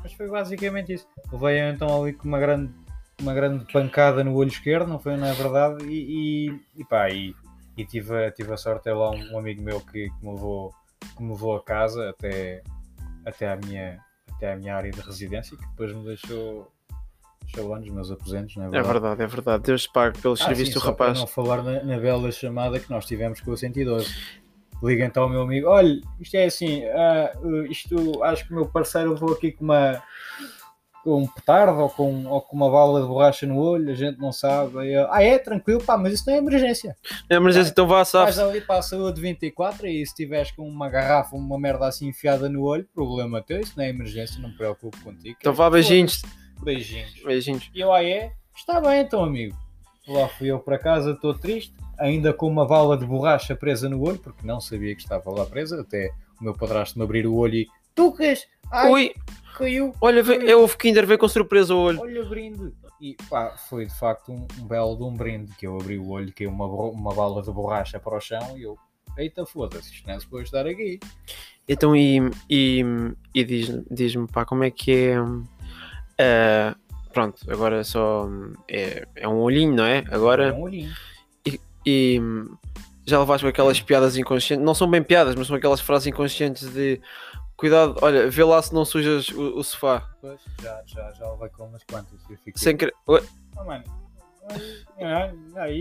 Mas 0.03 0.13
foi 0.13 0.27
basicamente 0.29 0.93
isso. 0.93 1.08
Levei 1.31 1.60
então 1.60 2.01
ali 2.01 2.13
com 2.13 2.27
uma 2.27 2.39
grande, 2.39 2.74
uma 3.22 3.34
grande 3.34 3.72
pancada 3.72 4.24
no 4.24 4.34
olho 4.36 4.50
esquerdo, 4.50 4.88
não 4.88 5.00
foi, 5.00 5.15
não 5.17 5.27
é 5.27 5.34
verdade? 5.34 5.86
E, 5.86 6.50
e, 6.50 6.62
e 6.81 6.86
pá, 6.86 7.10
e, 7.10 7.36
e 7.77 7.86
tive, 7.86 8.31
tive 8.31 8.53
a 8.53 8.58
sorte, 8.58 8.89
é 8.89 8.93
lá 8.93 9.12
um, 9.12 9.34
um 9.34 9.38
amigo 9.39 9.62
meu 9.62 9.79
que, 9.79 10.10
que, 10.10 10.25
me 10.25 10.34
levou, 10.34 10.74
que 11.15 11.24
me 11.24 11.31
levou 11.31 11.55
a 11.55 11.63
casa 11.63 12.10
até, 12.10 12.63
até, 13.25 13.51
à 13.51 13.55
minha, 13.55 14.00
até 14.36 14.53
à 14.53 14.55
minha 14.55 14.75
área 14.75 14.91
de 14.91 15.00
residência, 15.01 15.55
que 15.55 15.65
depois 15.67 15.93
me 15.93 16.03
deixou, 16.03 16.72
nos 17.55 17.89
meus 17.89 18.12
aposentos, 18.12 18.55
não 18.55 18.63
é 18.63 18.67
é 18.67 18.72
verdade? 18.72 18.93
verdade, 18.93 19.22
é 19.24 19.27
verdade. 19.27 19.63
Deus 19.63 19.88
pague 19.88 20.20
pelos 20.20 20.41
Ah, 20.41 20.46
serviços 20.46 20.74
sim, 20.74 20.79
do 20.79 20.84
só 20.84 20.93
para 20.93 21.08
rapaz. 21.08 21.20
não 21.20 21.27
falar 21.27 21.62
na, 21.63 21.84
na 21.84 22.00
bela 22.00 22.31
chamada 22.31 22.79
que 22.79 22.89
nós 22.89 23.05
tivemos 23.05 23.41
com 23.41 23.51
o 23.51 23.58
112. 23.58 24.41
Liga 24.84 25.06
então 25.06 25.24
ao 25.24 25.30
meu 25.30 25.42
amigo: 25.42 25.68
olha, 25.68 26.02
isto 26.20 26.36
é 26.36 26.46
assim, 26.46 26.84
ah, 26.86 27.32
uh, 27.42 27.66
isto 27.66 28.24
acho 28.24 28.46
que 28.46 28.52
o 28.52 28.56
meu 28.56 28.66
parceiro 28.68 29.14
levou 29.14 29.34
aqui 29.34 29.52
com 29.52 29.64
uma 29.64 30.02
com 31.04 31.24
um 31.24 31.28
petardo 31.28 31.80
ou 31.80 31.90
com, 31.90 32.26
ou 32.28 32.42
com 32.42 32.56
uma 32.56 32.70
bala 32.70 33.02
de 33.02 33.08
borracha 33.08 33.46
no 33.46 33.58
olho, 33.58 33.92
a 33.92 33.96
gente 33.96 34.20
não 34.20 34.32
sabe. 34.32 34.78
Aí 34.80 34.96
ah, 34.96 35.24
é? 35.24 35.40
Tranquilo, 35.40 35.84
pá, 35.84 35.98
mas 35.98 36.14
isso 36.14 36.24
não 36.28 36.36
é 36.36 36.38
emergência. 36.38 36.96
É 37.30 37.36
emergência, 37.36 37.72
então 37.72 37.88
vá, 37.88 38.04
Vais 38.04 38.10
sabe 38.10 38.42
ali 38.42 38.62
para 38.62 38.80
a 38.80 38.82
saúde 38.82 39.20
24 39.20 39.88
e 39.88 40.06
se 40.06 40.14
tiveres 40.14 40.52
com 40.52 40.68
uma 40.68 40.90
garrafa, 40.90 41.36
uma 41.36 41.60
merda 41.60 41.88
assim 41.88 42.08
enfiada 42.08 42.48
no 42.48 42.64
olho, 42.64 42.88
problema 42.94 43.42
teu, 43.42 43.60
isso 43.60 43.74
não 43.76 43.84
é 43.84 43.90
emergência, 43.90 44.40
não 44.40 44.50
me 44.50 44.58
preocupo 44.58 44.98
contigo. 45.02 45.36
Então 45.40 45.54
vá, 45.54 45.70
beijinhos. 45.70 46.22
Beijinhos. 46.64 47.24
Beijinhos. 47.26 47.70
E 47.74 47.80
eu, 47.80 47.92
ah 47.92 48.04
é? 48.04 48.34
Está 48.56 48.80
bem 48.80 49.02
então, 49.02 49.24
amigo. 49.24 49.58
Lá 50.08 50.27
fui 50.27 50.48
eu 50.48 50.60
para 50.60 50.77
casa, 50.79 51.12
estou 51.12 51.34
triste, 51.34 51.74
ainda 52.00 52.34
com 52.34 52.48
uma 52.48 52.65
bala 52.67 52.98
de 52.98 53.05
borracha 53.05 53.55
presa 53.55 53.88
no 53.88 54.01
olho, 54.01 54.17
porque 54.17 54.46
não 54.46 54.60
sabia 54.60 54.96
que 54.96 55.01
estava 55.01 55.29
lá 55.29 55.46
presa, 55.46 55.81
até 55.81 56.12
o 56.39 56.43
meu 56.43 56.53
padrasto 56.55 56.98
me 56.98 57.05
abrir 57.05 57.25
o 57.27 57.36
olho 57.36 57.55
e... 57.55 57.67
Tucas! 57.93 58.48
Ai, 58.72 58.89
Ui, 58.91 59.13
caiu! 59.58 59.93
olha, 60.01 60.24
vê- 60.24 60.50
é 60.50 60.55
o 60.55 60.67
Kinder, 60.67 61.05
veio 61.05 61.20
com 61.20 61.27
surpresa 61.27 61.75
o 61.75 61.79
olho. 61.79 62.00
Olha 62.01 62.24
brinde! 62.25 62.74
E 63.00 63.15
pá, 63.29 63.51
foi 63.70 63.86
de 63.86 63.93
facto 63.98 64.31
um, 64.31 64.48
um 64.60 64.65
belo 64.67 64.96
de 64.96 65.03
um 65.03 65.13
brinde, 65.13 65.53
que 65.55 65.65
eu 65.67 65.75
abri 65.79 65.98
o 65.98 66.10
olho, 66.10 66.34
caiu 66.34 66.50
uma, 66.50 66.67
bo- 66.67 66.89
uma 66.91 67.13
bala 67.13 67.41
de 67.41 67.51
borracha 67.51 68.00
para 68.00 68.17
o 68.17 68.20
chão 68.22 68.58
e 68.58 68.63
eu... 68.63 68.77
Eita 69.17 69.46
foda-se, 69.46 69.91
isto 69.93 70.08
não 70.08 70.15
é 70.15 70.20
suposto 70.20 70.46
estar 70.46 70.65
aqui. 70.65 70.98
Então, 71.67 71.93
e, 71.96 72.20
e, 72.50 72.84
e 73.36 73.43
diz- 73.43 73.84
diz-me, 73.91 74.25
pá, 74.27 74.46
como 74.46 74.63
é 74.63 74.72
que 74.72 74.91
é. 74.91 75.15
ah, 76.20 76.75
pronto, 77.12 77.39
agora 77.51 77.84
só. 77.84 78.25
hum, 78.25 78.53
É, 78.68 79.08
é 79.15 79.27
um 79.27 79.39
olhinho, 79.39 79.74
não 79.75 79.86
é? 79.86 80.00
É 80.00 80.15
Agora. 80.15 80.53
um 80.53 80.62
olhinho. 80.62 80.91
E 81.86 82.20
hum, 82.22 82.56
já 83.06 83.20
levaste 83.20 83.44
com 83.44 83.50
aquelas 83.50 83.82
piadas 83.82 84.15
inconscientes. 84.18 84.63
Não 84.65 84.75
são 84.75 84.89
bem 84.89 85.01
piadas, 85.01 85.36
mas 85.36 85.48
são 85.48 85.56
aquelas 85.56 85.82
frases 85.82 86.08
inconscientes 86.08 86.72
de. 86.72 87.01
Cuidado, 87.58 87.96
olha, 88.01 88.27
vê 88.30 88.44
lá 88.44 88.60
se 88.62 88.74
não 88.74 88.84
sujas 88.84 89.30
o, 89.30 89.60
o 89.60 89.63
sofá. 89.63 90.10
Pois, 90.20 90.39
já, 90.62 90.82
já, 90.86 91.12
já 91.12 91.32
levei 91.32 91.50
com 91.50 91.65
umas 91.65 91.84
quantas. 91.84 92.20
Sem 92.56 92.75
querer. 92.75 92.94
Oh, 93.06 93.20
mano. 93.65 93.84
Ah, 95.00 95.32
Aí, 95.56 95.80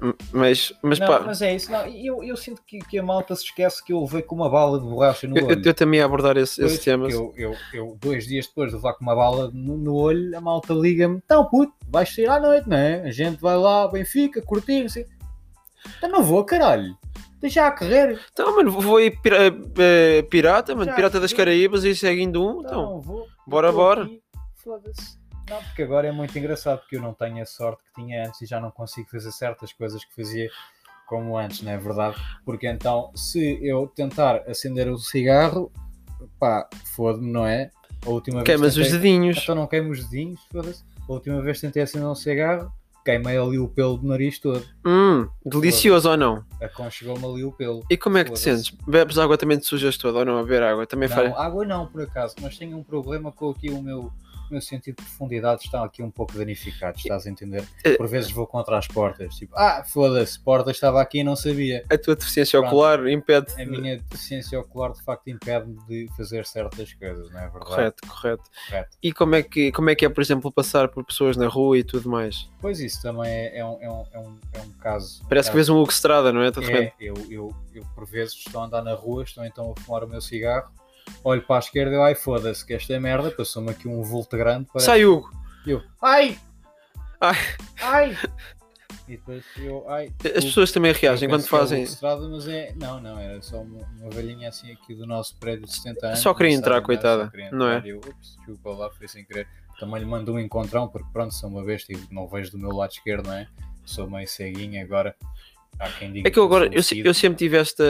m- 0.00 0.14
mas, 0.32 0.72
mas 0.82 0.98
não, 0.98 1.06
pá, 1.06 1.20
mas 1.20 1.42
é 1.42 1.54
isso. 1.54 1.70
Não, 1.70 1.86
eu, 1.86 2.24
eu 2.24 2.36
sinto 2.36 2.62
que, 2.66 2.78
que 2.78 2.98
a 2.98 3.02
malta 3.02 3.34
se 3.36 3.44
esquece 3.44 3.84
que 3.84 3.92
eu 3.92 4.00
levei 4.00 4.22
com 4.22 4.34
uma 4.34 4.48
bala 4.48 4.78
de 4.80 4.84
borracha 4.86 5.28
no 5.28 5.36
eu, 5.36 5.44
olho. 5.46 5.58
eu, 5.58 5.62
eu 5.64 5.74
também 5.74 5.98
ia 6.00 6.06
abordar 6.06 6.36
esse, 6.38 6.62
esse 6.64 6.82
tema. 6.84 7.08
Eu, 7.10 7.32
eu, 7.36 7.54
eu, 7.72 7.98
dois 8.00 8.26
dias 8.26 8.46
depois 8.46 8.70
de 8.70 8.76
levar 8.76 8.94
com 8.94 9.02
uma 9.04 9.14
bala 9.14 9.50
no, 9.52 9.76
no 9.76 9.94
olho, 9.94 10.36
a 10.36 10.40
malta 10.40 10.72
liga-me: 10.72 11.16
Então, 11.24 11.44
puto, 11.44 11.72
vais 11.88 12.12
sair 12.14 12.28
à 12.28 12.40
noite, 12.40 12.68
não 12.68 12.76
é? 12.76 13.02
A 13.02 13.10
gente 13.12 13.40
vai 13.40 13.56
lá, 13.56 13.86
Benfica, 13.88 14.40
curtir, 14.40 14.84
assim. 14.86 15.04
Então 15.98 16.08
não 16.10 16.22
vou, 16.22 16.44
caralho. 16.44 16.96
Deixa 17.40 17.66
a 17.66 17.70
correr. 17.70 18.18
Então, 18.32 18.54
mano, 18.56 18.70
vou 18.70 18.96
aí 18.98 19.10
pira- 19.10 19.46
eh, 19.78 20.22
pirata, 20.22 20.74
mano, 20.74 20.90
Já, 20.90 20.94
pirata 20.96 21.18
das. 21.20 21.32
Caraíbas 21.32 21.84
e 21.84 21.94
seguindo 21.94 22.42
um. 22.42 22.60
Então, 22.60 22.82
Então, 22.82 23.00
vou. 23.00 23.26
bora, 23.46 23.72
bora. 23.72 24.08
Foda-se. 24.56 25.19
Não, 25.50 25.62
porque 25.64 25.82
agora 25.82 26.06
é 26.06 26.12
muito 26.12 26.38
engraçado 26.38 26.78
porque 26.80 26.96
eu 26.96 27.02
não 27.02 27.12
tenho 27.12 27.42
a 27.42 27.46
sorte 27.46 27.82
que 27.84 28.00
tinha 28.00 28.26
antes 28.26 28.40
e 28.40 28.46
já 28.46 28.60
não 28.60 28.70
consigo 28.70 29.08
fazer 29.10 29.32
certas 29.32 29.72
coisas 29.72 30.04
que 30.04 30.14
fazia 30.14 30.48
como 31.06 31.36
antes, 31.36 31.60
não 31.62 31.72
é 31.72 31.76
verdade? 31.76 32.16
Porque 32.44 32.68
então, 32.68 33.10
se 33.16 33.58
eu 33.60 33.88
tentar 33.88 34.36
acender 34.48 34.88
o 34.88 34.96
cigarro, 34.96 35.72
pá, 36.38 36.68
foda-me, 36.94 37.30
não 37.32 37.44
é? 37.44 37.70
A 38.06 38.08
última 38.10 38.36
vez 38.38 38.46
queimas 38.46 38.76
os 38.76 38.84
tentei- 38.86 38.98
dedinhos. 39.00 39.38
Então 39.42 39.54
não 39.56 39.66
queimo 39.66 39.90
os 39.90 40.04
dedinhos, 40.04 40.40
foda-se. 40.52 40.84
A 41.08 41.12
última 41.12 41.42
vez 41.42 41.60
tentei 41.60 41.82
acender 41.82 42.06
um 42.08 42.14
cigarro, 42.14 42.72
queimei 43.04 43.36
ali 43.36 43.58
o 43.58 43.66
pelo 43.66 43.96
do 43.98 44.06
nariz 44.06 44.38
todo. 44.38 44.64
Hum, 44.86 45.28
delicioso 45.44 46.08
ou 46.10 46.16
não? 46.16 46.44
Aconchegou-me 46.62 47.24
ali 47.26 47.42
o 47.44 47.50
pelo. 47.50 47.84
E 47.90 47.96
como 47.96 48.16
é 48.18 48.24
que 48.24 48.30
te 48.30 48.38
sentes? 48.38 48.70
Bebes 48.86 49.18
água 49.18 49.36
também 49.36 49.58
te 49.58 49.66
sujas 49.66 49.98
toda 49.98 50.20
ou 50.20 50.24
não? 50.24 50.38
A 50.38 50.42
beber 50.44 50.62
água 50.62 50.86
também 50.86 51.08
Não, 51.08 51.16
faz. 51.16 51.34
água 51.36 51.64
não, 51.66 51.86
por 51.88 52.02
acaso, 52.02 52.36
mas 52.40 52.56
tenho 52.56 52.78
um 52.78 52.84
problema 52.84 53.32
com 53.32 53.50
aqui 53.50 53.68
o 53.68 53.82
meu, 53.82 54.12
o 54.50 54.54
meu 54.54 54.60
sentido 54.60 54.96
de 54.96 55.02
profundidade 55.04 55.62
está 55.64 55.84
aqui 55.84 56.02
um 56.02 56.10
pouco 56.10 56.36
danificado, 56.36 56.98
estás 56.98 57.26
a 57.26 57.30
entender? 57.30 57.64
Eh, 57.84 57.96
Por 57.96 58.08
vezes 58.08 58.30
vou 58.30 58.46
contra 58.46 58.76
as 58.76 58.86
portas, 58.88 59.34
tipo, 59.36 59.54
ah, 59.56 59.84
foda-se, 59.86 60.38
porta 60.40 60.70
estava 60.70 61.00
aqui 61.00 61.20
e 61.20 61.24
não 61.24 61.36
sabia. 61.36 61.84
A 61.90 61.96
tua 61.96 62.16
deficiência 62.16 62.58
Pronto. 62.58 62.72
ocular 62.74 63.06
impede. 63.08 63.52
A 63.60 63.64
minha 63.64 63.96
deficiência 63.98 64.58
ocular 64.58 64.92
de 64.92 65.02
facto 65.02 65.28
impede-me 65.28 65.78
de 65.86 66.08
fazer 66.16 66.44
certas 66.46 66.92
coisas, 66.94 67.30
não 67.30 67.38
é 67.38 67.42
verdade? 67.48 67.64
Correto, 67.64 68.08
correto. 68.08 68.42
Correto. 68.68 68.96
E 69.02 69.12
como 69.12 69.34
é, 69.36 69.42
que, 69.42 69.72
como 69.72 69.90
é 69.90 69.94
que 69.94 70.04
é, 70.04 70.08
por 70.08 70.20
exemplo, 70.20 70.50
passar 70.52 70.88
por 70.88 71.04
pessoas 71.04 71.36
na 71.36 71.46
rua 71.46 71.78
e 71.78 71.84
tudo 71.84 72.08
mais? 72.10 72.50
Pois 72.60 72.80
isso 72.80 73.00
também 73.00 73.30
é, 73.30 73.58
é 73.58 73.64
um, 73.64 73.78
é, 73.80 73.90
um, 73.90 74.04
é, 74.12 74.18
um, 74.18 74.38
é 74.54 74.60
um 74.60 74.70
caso. 74.80 75.22
um 75.24 75.28
Parece 75.28 75.48
que 75.48 75.52
caso- 75.52 75.54
vês 75.56 75.68
um 75.68 75.76
Hugo 75.80 75.90
Estrada, 75.92 76.32
não 76.32 76.42
é? 76.42 76.48
É, 76.48 76.92
eu, 76.98 77.14
eu, 77.30 77.54
eu 77.74 77.84
por 77.94 78.04
vezes 78.06 78.34
estou 78.34 78.60
a 78.60 78.64
andar 78.66 78.82
na 78.82 78.94
rua, 78.94 79.22
estou 79.22 79.44
então 79.44 79.72
a 79.76 79.80
fumar 79.80 80.02
o 80.04 80.08
meu 80.08 80.20
cigarro, 80.20 80.70
olho 81.24 81.42
para 81.42 81.56
a 81.56 81.58
esquerda 81.58 81.92
e 81.92 81.94
eu, 81.96 82.02
ai 82.02 82.14
foda-se, 82.14 82.64
que 82.64 82.72
esta 82.74 82.92
é 82.92 82.98
merda, 83.00 83.30
passou-me 83.30 83.70
aqui 83.70 83.88
um 83.88 84.02
vulto 84.02 84.36
grande. 84.36 84.66
parece- 84.72 84.86
Sai, 84.86 85.04
Hugo! 85.04 85.30
Eu, 85.66 85.82
ai! 86.02 86.38
Ai. 87.20 87.36
Ai! 87.82 88.16
E 89.06 89.16
depois 89.16 89.42
eu, 89.56 89.88
ai. 89.90 90.12
As 90.36 90.44
pessoas 90.44 90.70
também 90.70 90.92
reagem 90.92 91.28
quando 91.28 91.44
fazem. 91.44 91.82
Estrada, 91.82 92.28
mas 92.28 92.46
é. 92.46 92.72
Não, 92.76 93.00
não, 93.00 93.18
era 93.18 93.42
só 93.42 93.60
uma, 93.60 93.84
uma 93.98 94.08
velhinha 94.10 94.48
assim 94.48 94.70
aqui 94.70 94.94
do 94.94 95.04
nosso 95.04 95.36
prédio 95.36 95.66
de 95.66 95.74
70 95.74 96.06
anos. 96.06 96.18
Só 96.20 96.32
queria 96.32 96.52
entrar, 96.54 96.80
coitada, 96.80 97.24
só 97.24 97.30
queria 97.30 97.50
não 97.50 97.66
é? 97.68 97.78
entrar. 97.78 97.88
Eu, 97.88 97.98
ups, 97.98 98.36
desculpa 98.36 98.70
lá, 98.70 98.90
foi 98.90 99.08
sem 99.08 99.24
querer. 99.24 99.48
Também 99.80 99.98
lhe 100.00 100.06
mando 100.06 100.32
um 100.32 100.38
encontrão, 100.38 100.86
porque 100.86 101.08
pronto, 101.12 101.34
sou 101.34 101.48
uma 101.50 101.64
besta 101.64 101.92
e 101.92 101.98
não 102.12 102.28
vejo 102.28 102.52
do 102.52 102.58
meu 102.58 102.70
lado 102.70 102.92
esquerdo, 102.92 103.26
não 103.26 103.34
é? 103.34 103.48
Sou 103.84 104.08
meio 104.08 104.28
ceguinho 104.28 104.80
agora. 104.80 105.16
Há 105.80 105.88
quem 105.90 106.12
diga 106.12 106.28
É 106.28 106.30
que 106.30 106.38
eu 106.38 106.44
agora, 106.44 106.66
eu, 106.66 106.82
eu 107.04 107.14
sempre 107.14 107.36
tive 107.38 107.56
esta, 107.56 107.84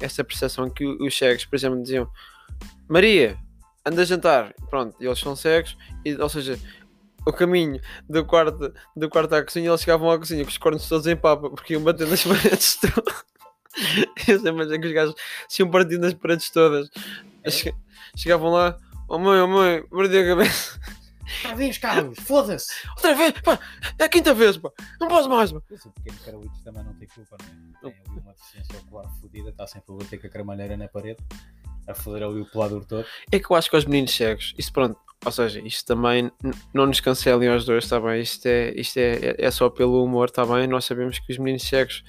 esta 0.00 0.24
percepção 0.24 0.70
que 0.70 0.86
os 0.86 1.14
cegos, 1.16 1.44
por 1.44 1.56
exemplo, 1.56 1.82
diziam 1.82 2.08
Maria, 2.88 3.36
anda 3.84 4.02
a 4.02 4.04
jantar. 4.04 4.54
Pronto, 4.70 4.96
e 5.00 5.06
eles 5.06 5.18
são 5.18 5.34
cegos, 5.36 5.76
e, 6.04 6.14
ou 6.16 6.28
seja, 6.28 6.58
o 7.26 7.32
caminho 7.32 7.80
do 8.08 8.24
quarto, 8.24 8.72
do 8.96 9.08
quarto 9.08 9.34
à 9.34 9.42
cozinha, 9.42 9.70
eles 9.70 9.80
chegavam 9.80 10.10
à 10.10 10.18
cozinha 10.18 10.44
com 10.44 10.50
os 10.50 10.58
cornos 10.58 10.88
todos 10.88 11.06
em 11.06 11.16
papa, 11.16 11.48
porque 11.50 11.72
iam 11.74 11.82
batendo 11.82 12.10
nas 12.10 12.22
paredes 12.24 12.76
todas. 12.76 13.24
Eu 14.28 14.40
sempre 14.40 14.64
achei 14.64 14.78
que 14.78 14.86
os 14.86 14.92
gajos 14.92 15.14
se 15.48 15.62
iam 15.62 15.70
partindo 15.70 16.02
nas 16.02 16.14
paredes 16.14 16.50
todas. 16.50 16.88
É? 17.42 17.50
Che- 17.50 17.74
Chegavam 18.16 18.50
lá, 18.52 18.78
oh 19.08 19.18
mãe, 19.18 19.40
oh 19.40 19.48
mãe, 19.48 19.82
perdi 19.88 20.18
a 20.18 20.26
cabeça. 20.28 20.80
Outra 21.36 21.56
vez, 21.56 21.78
Carlos, 21.78 22.18
foda-se! 22.20 22.70
Outra 22.90 23.14
vez, 23.14 23.32
pá, 23.40 23.58
é 23.98 24.04
a 24.04 24.08
quinta 24.08 24.32
vez, 24.34 24.56
pá, 24.58 24.70
não 25.00 25.08
posso 25.08 25.28
mais, 25.28 25.50
pá. 25.50 25.58
O 25.58 25.90
pequeno 25.90 26.18
Carlitos 26.24 26.62
também 26.62 26.84
não 26.84 26.94
tem 26.94 27.08
culpa, 27.08 27.36
não 27.40 27.88
é? 27.88 27.92
Tem 27.92 28.02
ali 28.10 28.20
uma 28.20 28.32
deficiência 28.34 28.78
ocular 28.78 29.08
fodida, 29.20 29.48
está 29.48 29.66
sempre 29.66 29.92
a 29.94 29.96
bater 29.96 30.20
com 30.20 30.26
a 30.26 30.30
cramalheira 30.30 30.76
na 30.76 30.86
parede, 30.86 31.18
a 31.86 31.94
foder 31.94 32.22
ali 32.22 32.40
o 32.40 32.46
pelador 32.46 32.84
todo. 32.84 33.04
É 33.30 33.38
que 33.38 33.50
eu 33.50 33.56
acho 33.56 33.68
que 33.70 33.76
aos 33.76 33.84
meninos 33.84 34.14
cegos, 34.14 34.54
isso 34.58 34.72
pronto, 34.72 34.96
ou 35.24 35.32
seja, 35.32 35.60
isto 35.60 35.86
também 35.86 36.30
não 36.72 36.86
nos 36.86 37.00
cancelem 37.00 37.48
aos 37.48 37.64
dois, 37.64 37.84
está 37.84 37.98
bem? 38.00 38.20
Isto, 38.20 38.46
é, 38.46 38.72
isto 38.78 38.98
é, 38.98 39.12
é- 39.14 39.36
é 39.38 39.50
só 39.50 39.68
pelo 39.70 40.04
humor, 40.04 40.26
está 40.28 40.44
bem? 40.44 40.66
Nós 40.66 40.84
sabemos 40.84 41.18
que 41.18 41.32
os 41.32 41.38
meninos 41.38 41.62
cegos 41.62 42.04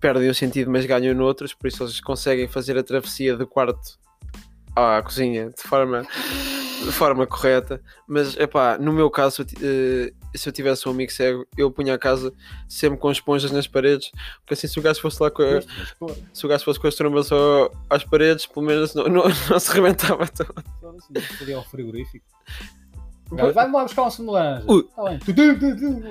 perdem 0.00 0.28
o 0.28 0.34
sentido, 0.34 0.70
mas 0.70 0.84
ganham 0.86 1.14
noutros, 1.14 1.54
por 1.54 1.66
isso 1.68 1.82
eles 1.82 2.00
conseguem 2.00 2.48
fazer 2.48 2.76
a 2.78 2.82
travessia 2.82 3.36
do 3.36 3.46
quarto 3.46 3.98
à 4.74 5.00
cozinha 5.02 5.50
de 5.50 5.62
forma, 5.62 6.02
de 6.84 6.92
forma 6.92 7.26
correta. 7.26 7.80
Mas, 8.06 8.36
epá, 8.36 8.76
no 8.78 8.92
meu 8.92 9.10
caso, 9.10 9.36
se 9.36 9.42
eu 9.42 9.46
ti- 9.46 9.56
eh, 9.62 10.12
se 10.34 10.48
eu 10.48 10.52
tivesse 10.52 10.88
um 10.88 10.92
amigo 10.92 11.10
cego, 11.12 11.46
eu 11.56 11.70
punha 11.70 11.94
a 11.94 11.98
casa 11.98 12.32
sempre 12.68 12.98
com 12.98 13.10
esponjas 13.10 13.50
nas 13.50 13.66
paredes, 13.66 14.10
porque 14.40 14.54
assim 14.54 14.66
se 14.66 14.78
o 14.78 14.82
gajo 14.82 15.00
fosse 15.00 15.22
lá 15.22 15.30
com 15.30 15.42
a, 15.42 15.60
se 16.32 16.44
o 16.44 16.48
gajo 16.48 16.64
fosse 16.64 16.80
com 16.80 16.86
as 16.88 16.94
trombas 16.94 17.28
às 17.90 18.04
paredes, 18.04 18.46
pelo 18.46 18.64
menos 18.66 18.94
não, 18.94 19.04
não, 19.08 19.24
não 19.50 19.60
se 19.60 19.72
rebentava 19.72 20.26
todo. 20.28 20.54
não 21.10 21.22
podia 21.38 21.56
ao 21.56 21.64
frigorífico. 21.64 22.24
Vai-me 23.54 23.72
lá 23.72 23.82
buscar 23.84 24.02
um 24.02 24.10
sumo 24.10 24.28
de 24.28 24.34
laranja. 24.34 24.64
Tá 24.94 25.04
bem. 25.04 25.18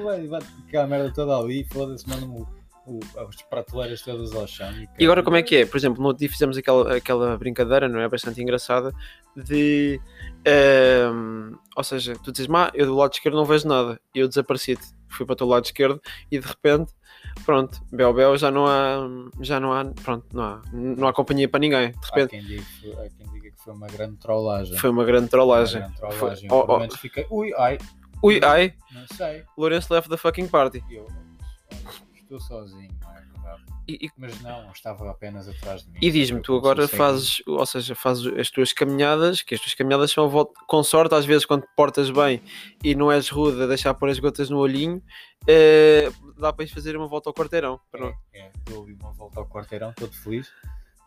Vai, 0.04 0.28
vai 0.28 0.42
aquela 0.68 0.88
merda 0.88 1.12
toda 1.14 1.38
ali, 1.38 1.64
foda-se, 1.72 2.08
manda-me 2.10 2.46
o, 2.88 3.00
as 3.20 3.36
prateleiras 3.44 4.02
todas 4.02 4.34
ao 4.34 4.48
chão. 4.48 4.72
E 4.98 5.04
agora 5.06 5.22
como 5.24 5.38
é 5.38 5.44
que 5.44 5.56
é? 5.58 5.66
Por 5.66 5.78
exemplo, 5.78 6.02
no 6.02 6.08
outro 6.08 6.20
dia 6.20 6.30
fizemos 6.30 6.58
aquela, 6.58 6.96
aquela 6.98 7.38
brincadeira, 7.38 7.88
não 7.88 8.00
é? 8.00 8.10
Bastante 8.10 8.42
engraçada, 8.42 8.92
de... 9.36 10.00
ehm, 10.46 11.54
ou 11.76 11.84
seja, 11.84 12.16
tu 12.24 12.32
dizes, 12.32 12.48
má, 12.48 12.72
eu 12.74 12.86
do 12.86 12.96
lado 12.96 13.14
esquerdo 13.14 13.36
não 13.36 13.46
vejo 13.46 13.68
nada, 13.68 14.00
e 14.16 14.20
eu 14.20 14.28
desapareci-te. 14.28 14.86
fui 15.10 15.26
para 15.26 15.34
o 15.34 15.36
teu 15.36 15.48
lado 15.48 15.66
esquerdo 15.66 16.02
e 16.32 16.40
de 16.40 16.48
repente, 16.48 16.92
pronto, 17.46 17.80
Bel 17.92 18.14
Bel 18.14 18.38
já 18.38 18.50
não 18.50 18.66
há, 18.66 19.08
já 19.42 19.60
não 19.60 19.74
há, 19.74 19.86
pronto, 19.86 20.26
não 20.34 20.44
há, 20.44 20.62
não 20.74 21.08
há 21.08 21.14
companhia 21.14 21.48
para 21.50 21.60
ninguém. 21.60 21.92
De 21.92 21.98
Há 21.98 22.16
repente 22.16 22.30
quem, 22.32 22.44
diga, 22.46 22.64
foi- 22.82 22.92
há 23.06 23.10
quem 23.10 23.28
diga 23.34 23.52
que 23.52 23.64
foi 23.64 23.74
uma 23.74 23.88
grande 23.88 24.18
trollagem. 24.18 24.78
foi 24.78 24.90
uma 24.90 25.04
grande 25.06 25.26
Uma 25.26 25.30
trollagem. 25.30 25.82
grande 25.82 26.00
Foi- 26.00 26.10
trollagem. 26.10 26.50
oh, 26.52 26.62
pelo 26.66 26.78
oh, 26.78 26.80
menos, 26.80 26.96
fiquei, 26.96 27.26
ui, 27.30 27.54
ai, 27.58 27.78
ui, 28.24 28.40
ai, 28.44 28.74
não 28.92 29.06
sei. 29.16 29.44
Lourenço 29.58 29.94
left 29.94 30.10
the 30.10 30.18
fucking 30.18 30.48
party. 30.48 30.84
Eu, 30.90 31.06
estou 32.36 32.40
sozinho, 32.40 32.90
não 33.02 33.12
é 33.12 33.22
verdade? 33.22 33.64
E, 33.88 34.06
e- 34.06 34.10
Mas 34.18 34.40
não, 34.42 34.72
estava 34.72 35.10
apenas 35.10 35.48
atrás 35.48 35.84
de 35.84 35.92
mim. 35.92 36.00
e 36.02 36.12
diz-me, 36.12 36.42
tu 36.42 36.56
agora 36.56 36.88
fazes, 36.88 37.42
ou 37.46 37.66
seja, 37.66 37.94
fazes 37.96 38.26
as 38.38 38.50
tuas 38.50 38.72
caminhadas, 38.72 39.42
que 39.42 39.56
as 39.56 39.62
tuas 39.62 39.74
caminhadas 39.74 40.12
são 40.12 40.26
a 40.26 40.28
volta, 40.28 40.54
com 40.68 40.84
sorte, 40.84 41.14
às 41.16 41.26
vezes 41.26 41.46
quando 41.46 41.64
te 41.64 41.70
portas 41.76 42.10
bem 42.10 42.42
e 42.84 42.96
não 42.96 43.12
és 43.12 43.30
rude 43.30 43.62
a 43.62 43.68
deixar 43.68 43.94
pôr 43.94 44.10
as 44.10 44.20
gotas 44.20 44.50
no 44.50 44.58
olhinho, 44.58 45.02
eh, 45.48 46.10
dá 46.38 46.54
para 46.54 46.66
ir 46.66 46.70
fazer 46.70 46.96
uma 46.96 47.08
volta 47.08 47.30
ao 47.30 47.34
quarteirão. 47.34 47.80
Pronto. 47.92 48.18
É, 48.34 48.40
é, 48.40 48.52
dou 48.66 48.86
uma 48.86 49.12
volta 49.12 49.40
ao 49.40 49.48
quarteirão, 49.48 49.94
todo 49.94 50.14
feliz, 50.14 50.50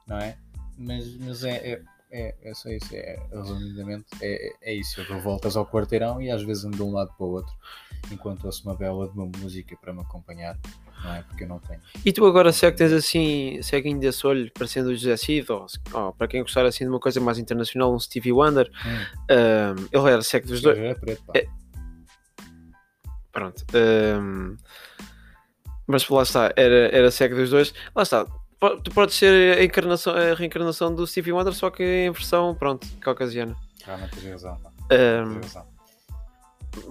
não 0.06 0.18
é? 0.18 0.36
Mas, 0.76 1.16
mas 1.18 1.44
é, 1.44 1.72
é, 1.72 1.82
é, 2.16 2.34
é 2.42 2.54
só 2.54 2.68
isso, 2.70 2.94
é, 2.94 3.18
resumidamente, 3.32 4.06
é, 4.22 4.52
é 4.62 4.74
isso. 4.74 5.00
Eu 5.00 5.04
dou 5.06 5.18
voltas 5.20 5.56
ao 5.56 5.66
quarteirão 5.66 6.20
e 6.22 6.30
às 6.30 6.42
vezes 6.42 6.64
ando 6.64 6.76
de 6.76 6.82
um 6.82 6.92
lado 6.92 7.12
para 7.16 7.26
o 7.26 7.30
outro, 7.30 7.52
enquanto 8.10 8.44
ouço 8.44 8.62
uma 8.64 8.74
bela 8.76 9.08
de 9.08 9.14
uma 9.18 9.26
música 9.38 9.76
para 9.80 9.92
me 9.92 10.00
acompanhar, 10.00 10.56
não 11.02 11.12
é? 11.14 11.22
Porque 11.22 11.44
eu 11.44 11.48
não 11.48 11.58
tenho. 11.58 11.80
E 12.04 12.12
tu 12.12 12.24
agora, 12.26 12.52
se 12.52 12.64
é 12.66 12.70
que 12.70 12.78
tens 12.78 12.92
assim, 12.92 13.60
ceguinho 13.62 13.98
desse 13.98 14.26
olho, 14.26 14.50
parecendo 14.52 14.90
o 14.90 14.94
José 14.94 15.16
Cid, 15.16 15.50
ou, 15.50 15.68
se- 15.68 15.78
ou 15.92 16.12
para 16.12 16.28
quem 16.28 16.40
gostar 16.42 16.64
assim 16.64 16.84
de 16.84 16.90
uma 16.90 17.00
coisa 17.00 17.20
mais 17.20 17.38
internacional, 17.38 17.92
um 17.92 17.98
Stevie 17.98 18.32
Wonder, 18.32 18.70
Hum, 18.86 19.04
ahm, 19.30 19.88
ele 19.92 20.10
era 20.10 20.22
cego 20.22 20.46
dos 20.46 20.60
dois. 20.60 20.78
é 20.78 20.94
preto, 20.94 21.22
pá. 21.24 21.32
É. 21.36 21.46
Pronto. 23.32 23.64
ahm, 23.74 24.56
mas 25.86 26.08
lá 26.08 26.22
está, 26.22 26.52
era, 26.56 26.88
era 26.96 27.10
cego 27.10 27.34
dos 27.36 27.50
dois. 27.50 27.74
Lá 27.94 28.02
está. 28.02 28.26
Tu 28.82 28.90
podes 28.90 29.14
ser 29.14 29.58
a, 29.58 29.64
encarnação, 29.64 30.14
a 30.14 30.34
reencarnação 30.34 30.94
do 30.94 31.06
Stevie 31.06 31.32
Wonder, 31.32 31.52
só 31.54 31.70
que 31.70 31.82
em 31.82 32.10
versão, 32.10 32.54
pronto, 32.54 32.86
caucasiana. 33.00 33.54
Realmente 33.84 34.16
tens 34.16 34.30
razão, 34.32 34.56
pá. 34.58 34.70
Ahm, 34.90 35.40
Tens 35.40 35.54
razão. 35.54 35.66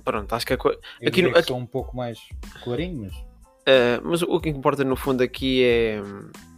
pronto, 0.03 0.33
acho 0.35 0.45
que 0.45 0.53
a 0.53 0.57
co- 0.57 0.71
Eu 1.01 1.07
aqui 1.09 1.21
no- 1.21 1.29
aqui- 1.29 1.43
sou 1.47 1.57
um 1.57 1.65
pouco 1.65 1.95
mais 1.95 2.19
clarinho, 2.63 3.03
mas 3.03 3.13
ah, 3.67 4.01
mas 4.03 4.21
o 4.21 4.39
que 4.39 4.49
importa 4.49 4.83
no 4.83 4.95
fundo 4.95 5.21
aqui 5.23 5.63
é. 5.63 6.01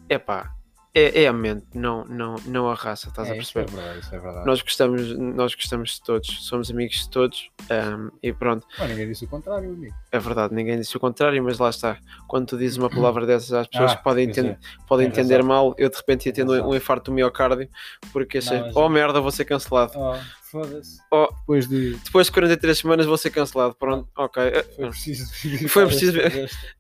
É 0.09 0.17
pá, 0.19 0.53
é, 0.95 1.23
é 1.23 1.27
a 1.27 1.33
mente, 1.33 1.65
não, 1.73 2.05
não, 2.05 2.35
não 2.45 2.69
a 2.69 2.73
raça, 2.73 3.09
estás 3.09 3.27
é, 3.27 3.33
a 3.33 3.35
isso 3.37 3.57
é 3.59 3.63
perceber? 3.63 3.81
verdade, 3.83 3.99
isso 4.05 4.15
é 4.15 4.19
verdade. 4.19 4.45
Nós 4.45 4.61
gostamos, 4.61 5.17
nós 5.17 5.53
gostamos 5.53 5.91
de 5.95 6.01
todos, 6.01 6.47
somos 6.47 6.71
amigos 6.71 6.95
de 7.01 7.09
todos 7.09 7.49
ahm, 7.69 8.09
e 8.23 8.31
pronto. 8.31 8.65
Mas 8.79 8.89
ninguém 8.89 9.09
disse 9.09 9.25
o 9.25 9.27
contrário, 9.27 9.69
amigo. 9.69 9.93
É 10.11 10.17
verdade, 10.19 10.55
ninguém 10.55 10.79
disse 10.79 10.95
o 10.95 10.99
contrário, 10.99 11.43
mas 11.43 11.59
lá 11.59 11.69
está. 11.69 11.97
Quando 12.27 12.47
tu 12.47 12.57
dizes 12.57 12.77
uma 12.77 12.89
palavra 12.89 13.25
dessas 13.25 13.51
às 13.51 13.67
pessoas 13.67 13.91
Ah, 13.91 13.97
que 13.97 14.03
podem, 14.03 14.25
pois 14.27 14.37
enten- 14.37 14.57
podem 14.87 15.09
Tem 15.11 15.19
entender 15.19 15.35
razão. 15.41 15.47
mal, 15.49 15.75
eu 15.77 15.89
de 15.89 15.97
repente 15.97 16.27
ia 16.27 16.33
tendo 16.33 16.53
um, 16.53 16.69
um 16.69 16.75
infarto 16.75 17.11
do 17.11 17.15
miocárdio 17.15 17.67
porque 18.13 18.37
achei, 18.37 18.59
mas- 18.61 18.75
oh 18.75 18.87
merda, 18.87 19.19
vou 19.19 19.31
ser 19.31 19.43
cancelado. 19.45 19.91
Oh, 19.97 20.15
foda-se. 20.49 20.99
Oh. 21.11 21.27
Depois 21.41 21.67
de. 21.67 21.95
Depois 22.05 22.27
de 22.27 22.31
43 22.31 22.77
semanas 22.77 23.05
vou 23.05 23.17
ser 23.17 23.31
cancelado. 23.31 23.75
Pronto, 23.75 24.07
ok. 24.17 24.41
Eh, 24.43 24.63
Foi 24.77 24.87
preciso. 24.89 25.33
Foi 25.67 25.85
preciso- 25.87 26.19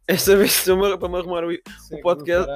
esta 0.07 0.35
vez 0.37 0.63
para 0.63 1.09
me 1.09 1.17
arrumar 1.17 1.43
o. 1.43 1.49
Do 1.51 2.01
podcast-. 2.01 2.49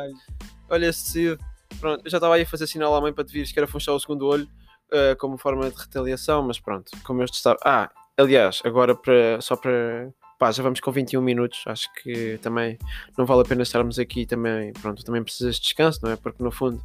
Olha, 0.71 0.85
esse 0.85 1.03
decido. 1.03 1.48
Pronto, 1.79 2.01
eu 2.05 2.09
já 2.11 2.17
estava 2.17 2.35
aí 2.35 2.41
a 2.41 2.45
fazer 2.45 2.67
sinal 2.67 2.93
à 2.95 3.01
mãe 3.01 3.13
para 3.13 3.23
te 3.23 3.31
vires 3.33 3.51
que 3.51 3.59
era 3.59 3.67
funchar 3.67 3.93
o 3.93 3.99
segundo 3.99 4.25
olho 4.25 4.47
eh, 4.91 5.15
como 5.15 5.37
forma 5.37 5.69
de 5.69 5.77
retaliação, 5.77 6.41
mas 6.43 6.59
pronto, 6.59 6.91
como 7.03 7.21
eu 7.21 7.25
estava. 7.25 7.57
Ah, 7.63 7.89
aliás, 8.17 8.61
agora 8.65 8.95
para, 8.95 9.39
só 9.41 9.55
para. 9.55 10.09
Pá, 10.37 10.51
já 10.53 10.63
vamos 10.63 10.79
com 10.79 10.89
21 10.89 11.21
minutos, 11.21 11.63
acho 11.65 11.93
que 11.95 12.37
também 12.41 12.77
não 13.17 13.25
vale 13.25 13.41
a 13.41 13.43
pena 13.43 13.61
estarmos 13.61 13.99
aqui 13.99 14.25
também, 14.25 14.71
pronto, 14.71 15.03
também 15.03 15.21
precisas 15.21 15.55
de 15.57 15.61
descanso, 15.63 15.99
não 16.01 16.11
é? 16.11 16.15
Porque 16.15 16.41
no 16.41 16.49
fundo, 16.49 16.81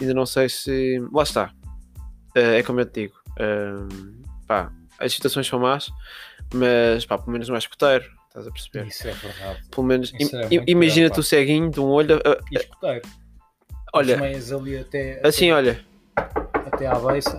ainda 0.00 0.14
não 0.14 0.24
sei 0.24 0.48
se... 0.48 1.00
Lá 1.12 1.24
está, 1.24 1.52
Eh, 2.34 2.60
é 2.60 2.62
como 2.62 2.78
eu 2.80 2.86
te 2.86 3.00
digo, 3.02 3.14
Ahm, 3.40 4.22
pá, 4.46 4.70
as 5.00 5.12
situações 5.12 5.48
são 5.48 5.58
más, 5.58 5.90
mas 6.54 7.04
pá, 7.04 7.18
pelo 7.18 7.32
menos 7.32 7.48
não 7.48 7.56
é 7.56 7.58
escoteiro, 7.58 8.04
estás 8.28 8.46
a 8.46 8.50
perceber? 8.52 8.86
Isso 8.86 9.08
é 9.08 9.12
verdade. 9.12 9.58
Pelo 9.70 9.86
menos, 9.86 10.12
im- 10.12 10.28
é 10.60 10.64
imagina-te 10.70 11.18
o 11.18 11.22
ceguinho 11.24 11.70
de 11.72 11.80
um 11.80 11.86
olho, 11.88 12.20
E 12.52 12.56
escuteiro. 12.56 13.02
Olha, 13.92 14.16
meias 14.16 14.52
ali 14.52 14.76
até. 14.78 15.20
assim, 15.26 15.50
até, 15.50 15.56
olha, 15.58 15.84
até 16.66 16.86
à 16.86 16.94
beiça. 16.98 17.38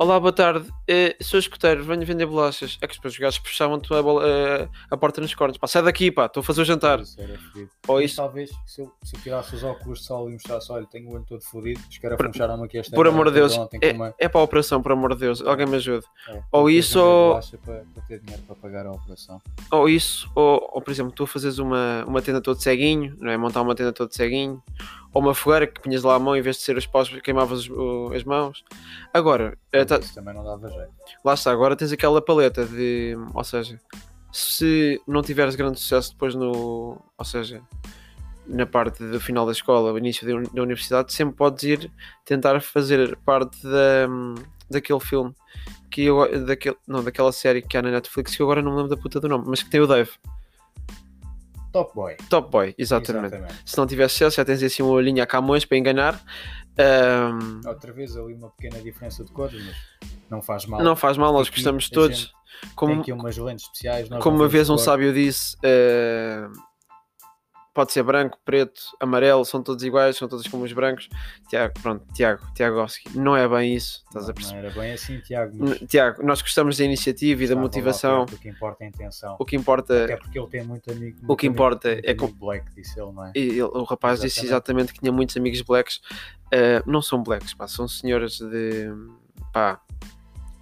Olá, 0.00 0.20
boa 0.20 0.32
tarde. 0.32 0.64
Eh, 0.86 1.16
sou 1.20 1.40
escoteiro, 1.40 1.82
venho 1.82 2.06
vender 2.06 2.24
bolachas. 2.24 2.78
É 2.80 2.86
que 2.86 2.94
depois 2.94 3.14
os 3.14 3.18
gajos 3.18 3.40
puxavam-te 3.40 3.92
a, 3.92 4.00
bola- 4.00 4.22
eh, 4.28 4.68
a 4.92 4.96
porta 4.96 5.20
nos 5.20 5.34
cornos. 5.34 5.58
Pá, 5.58 5.66
sai 5.66 5.82
daqui, 5.82 6.12
pá, 6.12 6.26
estou 6.26 6.40
a 6.40 6.44
fazer 6.44 6.62
o 6.62 6.64
jantar. 6.64 7.00
Era 7.18 7.36
fodido. 7.36 7.70
Ou 7.88 8.00
isso, 8.00 8.14
talvez, 8.14 8.48
se 8.64 8.80
eu, 8.80 8.92
se 9.02 9.16
eu 9.16 9.20
tirasse 9.22 9.56
os 9.56 9.64
óculos 9.64 9.98
de 9.98 10.04
sol 10.04 10.30
e 10.30 10.34
mostrasse, 10.34 10.70
olha, 10.70 10.86
tenho 10.86 11.08
o 11.10 11.14
olho 11.14 11.24
todo 11.28 11.42
fodido, 11.42 11.80
os 11.90 11.98
caras 11.98 12.16
funcharam 12.24 12.62
aqui 12.62 12.78
esta 12.78 12.94
por 12.94 13.08
amor 13.08 13.26
de 13.26 13.32
Deus, 13.32 13.56
é, 13.82 14.14
é 14.24 14.28
para 14.28 14.40
a 14.40 14.44
operação, 14.44 14.80
por 14.80 14.92
amor 14.92 15.14
de 15.14 15.20
Deus. 15.20 15.42
Alguém 15.42 15.66
me 15.66 15.74
ajude. 15.74 16.06
é, 16.28 16.42
ou 16.52 16.70
isso 16.70 17.00
ou- 17.02 17.40
Para, 17.64 17.82
para 17.92 18.02
ter 18.06 18.20
dinheiro 18.20 18.42
para 18.46 18.54
pagar 18.54 18.86
a 18.86 18.92
operação. 18.92 19.42
Ou 19.72 19.88
isso, 19.88 20.30
ou, 20.36 20.70
ou 20.74 20.80
por 20.80 20.92
exemplo, 20.92 21.10
tu 21.10 21.24
a 21.24 21.26
fazeres 21.26 21.58
uma, 21.58 22.04
uma 22.06 22.22
tenda 22.22 22.40
todo 22.40 22.62
ceguinho, 22.62 23.16
não 23.18 23.32
é? 23.32 23.36
Montar 23.36 23.62
uma 23.62 23.74
tenda 23.74 23.92
todo 23.92 24.14
ceguinho. 24.14 24.62
Ou 25.12 25.22
uma 25.22 25.34
fogueira 25.34 25.66
que 25.66 25.80
punhas 25.80 26.02
lá 26.02 26.14
a 26.14 26.18
mão 26.18 26.36
em 26.36 26.42
vez 26.42 26.56
de 26.56 26.62
ser 26.62 26.76
os 26.76 26.86
paus, 26.86 27.08
queimavas 27.22 27.68
o- 27.68 28.10
as 28.14 28.24
mãos. 28.24 28.62
Agora, 29.12 29.56
eh, 29.72 29.84
tá- 29.84 29.98
também 30.14 30.34
não 30.34 30.44
dava 30.44 30.68
jeito. 30.68 30.90
lá 31.24 31.34
está, 31.34 31.50
agora 31.50 31.74
tens 31.76 31.90
aquela 31.92 32.20
paleta 32.20 32.64
de. 32.66 33.16
Ou 33.34 33.42
seja, 33.44 33.80
se 34.32 35.00
não 35.06 35.22
tiveres 35.22 35.54
grande 35.56 35.80
sucesso 35.80 36.12
depois 36.12 36.34
no. 36.34 37.00
Ou 37.16 37.24
seja, 37.24 37.62
na 38.46 38.66
parte 38.66 39.02
do 39.02 39.18
final 39.20 39.46
da 39.46 39.52
escola, 39.52 39.92
o 39.92 39.98
início 39.98 40.26
da 40.52 40.62
universidade, 40.62 41.12
sempre 41.12 41.34
podes 41.36 41.64
ir 41.64 41.90
tentar 42.24 42.60
fazer 42.60 43.16
parte 43.24 43.62
da, 43.62 44.06
daquele 44.70 45.00
filme 45.00 45.34
que 45.90 46.02
eu, 46.04 46.44
daquele, 46.46 46.76
não, 46.86 47.02
daquela 47.02 47.32
série 47.32 47.62
que 47.62 47.76
há 47.76 47.82
na 47.82 47.90
Netflix 47.90 48.36
que 48.36 48.42
eu 48.42 48.46
agora 48.46 48.60
não 48.62 48.72
me 48.72 48.76
lembro 48.82 48.94
da 48.94 49.00
puta 49.02 49.18
do 49.20 49.28
nome, 49.28 49.44
mas 49.48 49.62
que 49.62 49.70
tem 49.70 49.80
o 49.80 49.86
Dave. 49.86 50.10
Top 51.78 51.94
Boy. 51.94 52.16
Top 52.28 52.50
Boy, 52.50 52.74
exatamente. 52.78 53.36
Se 53.64 53.76
não 53.78 53.86
tiver 53.86 54.08
sucesso, 54.08 54.36
já 54.36 54.44
tens 54.44 54.62
assim 54.62 54.82
uma 54.82 54.92
olhinha 54.92 55.22
a 55.22 55.26
Camões 55.26 55.64
para 55.64 55.78
enganar. 55.78 56.20
Ahm, 56.78 57.60
Outra 57.66 57.92
vez 57.92 58.16
ali 58.16 58.34
uma 58.34 58.50
pequena 58.50 58.80
diferença 58.82 59.24
de 59.24 59.32
cores, 59.32 59.60
mas 59.64 59.76
não 60.30 60.40
faz 60.40 60.64
mal. 60.66 60.82
não 60.82 60.94
faz 60.96 61.16
mal, 61.16 61.32
nós 61.32 61.48
Aqui 61.48 61.56
gostamos 61.56 61.88
todos. 61.90 62.18
gente 62.18 62.32
Tem 62.60 62.70
Como, 62.74 63.00
aqui 63.00 63.12
umas 63.12 63.36
lentes 63.36 63.64
especiais. 63.66 64.08
como 64.20 64.36
uma 64.36 64.48
vez 64.48 64.68
um 64.70 64.74
cor. 64.76 64.82
sábio 64.84 65.12
disse, 65.12 65.56
eh, 65.62 66.46
pode 67.78 67.92
ser 67.92 68.02
branco, 68.02 68.36
preto, 68.44 68.80
amarelo, 68.98 69.44
são 69.44 69.62
todos 69.62 69.84
iguais, 69.84 70.16
são 70.16 70.26
todos 70.26 70.48
como 70.48 70.64
os 70.64 70.72
brancos. 70.72 71.08
Tiago, 71.48 71.72
pronto, 71.80 72.04
Tiago, 72.12 72.44
Tiago 72.52 72.84
não 73.14 73.36
é 73.36 73.46
bem 73.46 73.72
isso, 73.76 74.02
estás 74.08 74.28
a 74.28 74.32
perceber? 74.34 74.62
não 74.62 74.66
era 74.68 74.80
bem 74.80 74.92
assim, 74.94 75.20
Tiago. 75.20 75.52
Mas 75.56 75.78
Tiago, 75.88 76.20
nós 76.24 76.42
gostamos 76.42 76.76
da 76.76 76.84
iniciativa 76.84 77.44
e 77.44 77.46
da 77.46 77.54
motivação. 77.54 78.26
perto, 78.26 78.36
O 78.36 78.40
que 78.42 78.48
importa 78.48 78.82
é 78.82 78.86
a 78.86 78.88
intenção. 78.88 79.36
O 79.38 79.44
que 79.44 79.54
importa, 79.54 80.04
Até 80.06 80.16
porque 80.16 80.36
ele 80.40 80.48
tem 80.48 80.64
muito 80.64 80.90
amigo. 80.90 81.18
o 81.22 81.26
muito 81.26 81.38
que 81.38 81.46
amigo- 81.46 81.54
importa 81.54 81.88
é 81.90 81.98
amigo 82.10 82.28
com- 82.28 82.34
Black, 82.34 82.74
disse 82.74 83.00
ele, 83.00 83.12
não 83.12 83.24
é? 83.26 83.32
e 83.36 83.40
ele- 83.40 83.62
o 83.62 83.84
rapaz 83.84 84.20
disse 84.20 84.40
Exatamente. 84.40 84.48
exatamente 84.48 84.92
que 84.94 84.98
tinha 84.98 85.12
muitos 85.12 85.36
amigos 85.36 85.62
blacks. 85.62 86.00
Eh, 86.50 86.82
não 86.84 87.00
são 87.00 87.22
blacks, 87.22 87.54
pá, 87.54 87.68
são 87.68 87.86
senhoras 87.86 88.38
de 88.38 88.90
pá, 89.52 89.80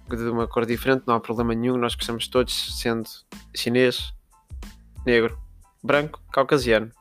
de 0.07 0.15
uma 0.29 0.47
cor 0.47 0.67
diferente, 0.67 1.03
não 1.07 1.15
há 1.15 1.19
problema 1.19 1.55
nenhum. 1.55 1.77
Nós 1.77 1.95
gostamos 1.95 2.27
todos, 2.27 2.79
sendo 2.79 3.09
chinês, 3.55 4.13
negro, 5.03 5.35
branco, 5.87 6.21
caucasiano, 6.31 6.91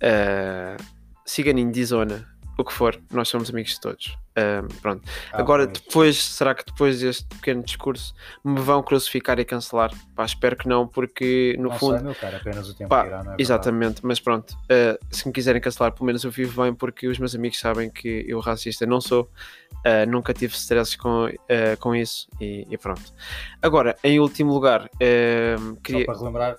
eh, 0.00 0.76
ciganinho, 1.24 1.72
de 1.72 1.84
zona, 1.84 2.28
o 2.58 2.64
que 2.64 2.72
for, 2.72 3.00
nós 3.10 3.28
somos 3.28 3.50
amigos 3.50 3.72
de 3.72 3.80
todos. 3.80 4.18
Eh, 4.34 4.62
pronto. 4.80 5.02
Ah, 5.32 5.40
Agora, 5.40 5.66
pois. 5.66 5.80
depois, 5.80 6.22
será 6.22 6.54
que 6.54 6.64
depois 6.64 7.00
deste 7.00 7.24
pequeno 7.36 7.62
discurso 7.62 8.14
me 8.44 8.60
vão 8.60 8.82
crucificar 8.82 9.38
e 9.38 9.44
cancelar? 9.44 9.90
Pá, 10.14 10.24
espero 10.24 10.56
que 10.56 10.68
não, 10.68 10.86
porque 10.86 11.54
no 11.58 11.70
não 11.70 11.78
fundo. 11.78 11.96
sei, 11.96 12.04
meu 12.04 12.14
cara, 12.14 12.36
apenas 12.38 12.68
o 12.68 12.74
tempo 12.74 12.88
Pá, 12.88 13.06
irá, 13.06 13.24
não 13.24 13.32
é? 13.32 13.36
Exatamente, 13.38 14.04
mas 14.04 14.20
pronto, 14.20 14.52
uh, 14.52 14.98
se 15.10 15.26
me 15.26 15.32
quiserem 15.32 15.60
cancelar, 15.60 15.92
pelo 15.92 16.06
menos 16.06 16.24
eu 16.24 16.30
vivo 16.30 16.62
bem 16.62 16.74
porque 16.74 17.08
os 17.08 17.18
meus 17.18 17.34
amigos 17.34 17.58
sabem 17.58 17.90
que 17.90 18.24
eu 18.26 18.38
racista 18.40 18.86
não 18.86 19.00
sou, 19.00 19.24
uh, 19.24 20.08
nunca 20.08 20.32
tive 20.32 20.54
stresses 20.54 20.96
com, 20.96 21.26
uh, 21.26 21.76
com 21.78 21.94
isso 21.94 22.28
e, 22.40 22.66
e 22.70 22.78
pronto. 22.78 23.12
Agora, 23.60 23.96
em 24.02 24.18
último 24.18 24.52
lugar, 24.52 24.86
uh, 24.86 25.76
queria, 25.82 26.04
Só 26.04 26.12
para 26.12 26.18
relembrar, 26.20 26.56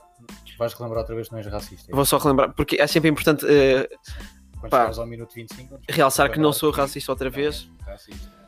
vais 0.63 0.73
relembrar 0.73 1.02
outra 1.02 1.15
vez 1.15 1.28
que 1.28 1.34
não 1.34 1.39
és 1.39 1.47
racista. 1.47 1.95
vou 1.95 2.06
só 2.06 2.17
relembrar, 2.17 2.54
porque 2.54 2.82
é 2.82 2.88
sempre 2.88 3.10
importante 3.10 3.45
uh, 3.45 4.69
pá, 4.69 4.91
ao 4.95 5.06
minuto 5.06 5.34
25, 5.34 5.80
realçar 5.89 6.32
que 6.32 6.39
não 6.39 6.54
sou 6.54 6.71
racista 6.71 7.12
outra 7.12 7.30
não 7.30 7.36
vez. 7.36 7.69
racista. 7.86 8.43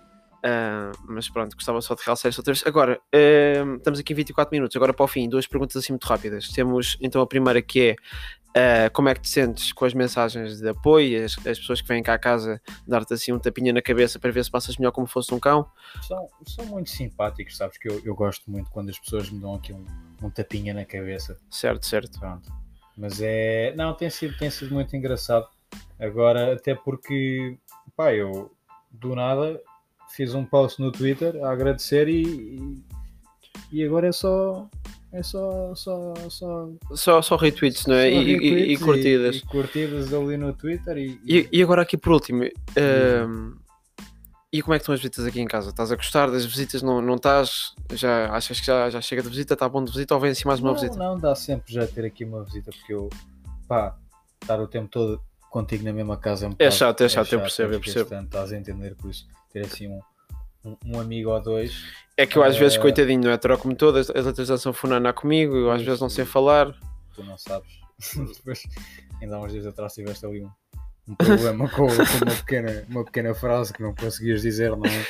Uh, 0.45 0.93
mas 1.07 1.27
pronto, 1.27 1.55
gostava 1.55 1.81
só 1.81 1.95
de 1.95 2.03
realçar 2.03 2.29
isto 2.29 2.39
outra 2.39 2.53
vez. 2.53 2.63
Agora, 2.67 2.99
uh, 3.13 3.75
estamos 3.77 3.99
aqui 3.99 4.13
em 4.13 4.15
24 4.15 4.53
minutos. 4.53 4.75
Agora 4.75 4.93
para 4.93 5.03
o 5.03 5.07
fim, 5.07 5.27
duas 5.27 5.47
perguntas 5.47 5.75
assim 5.75 5.91
muito 5.91 6.05
rápidas. 6.05 6.49
Temos 6.49 6.97
então 7.01 7.19
a 7.19 7.25
primeira 7.25 7.63
que 7.63 7.95
é 8.53 8.87
uh, 8.87 8.91
como 8.93 9.09
é 9.09 9.15
que 9.15 9.21
te 9.21 9.29
sentes 9.29 9.73
com 9.73 9.85
as 9.85 9.93
mensagens 9.95 10.59
de 10.59 10.69
apoio, 10.69 11.25
as, 11.25 11.35
as 11.47 11.57
pessoas 11.57 11.81
que 11.81 11.87
vêm 11.87 12.03
cá 12.03 12.13
a 12.13 12.19
casa 12.19 12.61
dar-te 12.87 13.15
assim 13.15 13.31
um 13.31 13.39
tapinha 13.39 13.73
na 13.73 13.81
cabeça 13.81 14.19
para 14.19 14.31
ver 14.31 14.43
se 14.45 14.51
passas 14.51 14.77
melhor 14.77 14.91
como 14.91 15.07
fosse 15.07 15.33
um 15.33 15.39
cão. 15.39 15.67
São, 16.07 16.29
são 16.45 16.65
muito 16.67 16.91
simpáticos, 16.91 17.57
sabes? 17.57 17.79
Que 17.79 17.89
eu, 17.89 17.99
eu 18.05 18.15
gosto 18.15 18.49
muito 18.49 18.69
quando 18.69 18.89
as 18.89 18.99
pessoas 18.99 19.31
me 19.31 19.39
dão 19.39 19.55
aqui 19.55 19.73
um, 19.73 19.83
um 20.21 20.29
tapinha 20.29 20.73
na 20.73 20.85
cabeça. 20.85 21.37
Certo, 21.49 21.85
certo. 21.85 22.19
Pronto. 22.19 22.51
Mas 22.97 23.21
é. 23.21 23.73
Não, 23.75 23.93
tem 23.93 24.09
sido, 24.09 24.37
tem 24.37 24.49
sido 24.49 24.73
muito 24.73 24.95
engraçado. 24.95 25.47
Agora, 25.99 26.53
até 26.53 26.73
porque, 26.75 27.57
pá, 27.95 28.13
eu 28.13 28.51
do 28.91 29.15
nada 29.15 29.59
fiz 30.09 30.33
um 30.33 30.45
post 30.45 30.81
no 30.81 30.91
Twitter 30.91 31.35
a 31.43 31.51
agradecer 31.51 32.07
e, 32.07 32.23
e, 32.23 32.83
e 33.71 33.83
agora 33.83 34.07
é 34.07 34.11
só. 34.11 34.69
É 35.11 35.23
só. 35.23 35.73
Só, 35.75 36.13
só, 36.29 36.69
Só, 36.93 37.21
só 37.21 37.35
retweets, 37.35 37.85
não 37.85 37.95
é? 37.95 38.09
E, 38.11 38.15
e- 38.15 38.19
e- 38.19 38.33
retweets 38.33 38.83
curtidas. 38.83 39.35
E, 39.37 39.41
curtidas 39.45 40.13
ali 40.13 40.37
no 40.37 40.53
Twitter 40.53 40.97
e. 40.97 41.19
E, 41.51 41.61
agora 41.63 41.81
aqui 41.81 41.97
por 41.97 42.11
último, 42.13 42.43
ehm, 42.43 43.53
e 44.57 44.61
como 44.61 44.73
é 44.73 44.77
que 44.77 44.83
estão 44.83 44.93
as 44.93 44.99
visitas 44.99 45.25
aqui 45.25 45.39
em 45.39 45.45
casa? 45.47 45.69
Estás 45.69 45.91
a 45.91 45.95
gostar 45.95 46.29
das 46.31 46.45
visitas? 46.45 46.81
Não, 46.81 47.01
não 47.01 47.15
estás? 47.15 47.73
Já 47.93 48.29
achas 48.31 48.59
que 48.59 48.65
já, 48.65 48.89
já 48.89 49.01
chega 49.01 49.21
de 49.21 49.29
visita? 49.29 49.53
Está 49.53 49.67
bom 49.69 49.83
de 49.83 49.91
visita 49.91 50.13
ou 50.15 50.19
vem 50.21 50.31
assim 50.31 50.47
mais 50.47 50.59
uma 50.59 50.69
não, 50.69 50.75
visita? 50.75 50.97
não, 50.97 51.17
dá 51.17 51.35
sempre 51.35 51.73
já 51.73 51.85
ter 51.87 52.05
aqui 52.05 52.23
uma 52.25 52.43
visita 52.43 52.71
porque 52.71 52.93
eu. 52.93 53.09
pá, 53.67 53.95
estar 54.41 54.59
o 54.59 54.67
tempo 54.67 54.87
todo 54.89 55.21
contigo 55.49 55.83
na 55.85 55.93
mesma 55.93 56.17
casa 56.17 56.45
é 56.45 56.49
um 56.49 56.51
É 56.51 56.53
bocado- 56.55 56.75
chato, 56.75 57.01
é 57.01 57.09
chato, 57.09 57.33
eu 57.33 57.39
percebo, 57.39 57.73
eu 57.73 57.79
percebo. 57.79 58.15
Estás 58.15 58.51
a 58.51 58.57
entender 58.57 58.95
por 58.95 59.09
isso. 59.09 59.27
Ter 59.51 59.65
assim 59.65 59.87
um, 59.87 59.99
um, 60.65 60.77
um 60.85 60.99
amigo 60.99 61.29
ou 61.31 61.41
dois. 61.41 61.81
É 62.17 62.25
que 62.25 62.37
eu 62.37 62.43
às 62.43 62.55
vezes, 62.57 62.77
Eh, 62.77 62.81
coitadinho, 62.81 63.23
não 63.23 63.31
é? 63.31 63.37
Troco-me 63.37 63.75
todas, 63.75 64.09
as 64.09 64.25
outras 64.25 64.47
dançam 64.47 64.71
funaná 64.73 65.11
comigo, 65.13 65.55
eu 65.55 65.71
às 65.71 65.81
vezes 65.81 65.99
não 66.01 66.09
sei 66.09 66.25
falar. 66.25 66.73
tu 67.13 67.23
não 67.23 67.37
sabes. 67.37 67.69
Depois, 68.37 68.63
ainda 69.21 69.37
há 69.37 69.39
uns 69.39 69.51
dias 69.53 69.65
atrás 69.65 69.93
tiveste 69.93 70.25
ali 70.25 70.43
um, 70.43 70.49
um 71.07 71.15
problema 71.15 71.69
com, 71.69 71.87
com 71.87 71.93
uma, 72.25 72.35
pequena, 72.35 72.85
uma 72.89 73.03
pequena 73.05 73.33
frase 73.33 73.71
que 73.73 73.81
não 73.81 73.93
conseguias 73.93 74.41
dizer, 74.41 74.75
não 74.75 74.85
é? 74.85 75.05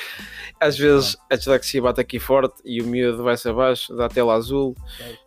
Às 0.59 0.77
vezes 0.77 1.17
a 1.29 1.35
dislexia 1.35 1.81
bate 1.81 1.99
aqui 2.01 2.19
forte 2.19 2.61
e 2.65 2.81
o 2.81 2.85
miúdo 2.85 3.23
vai-se 3.23 3.47
abaixo, 3.49 3.95
dá 3.95 4.07
tela 4.09 4.33
azul, 4.33 4.75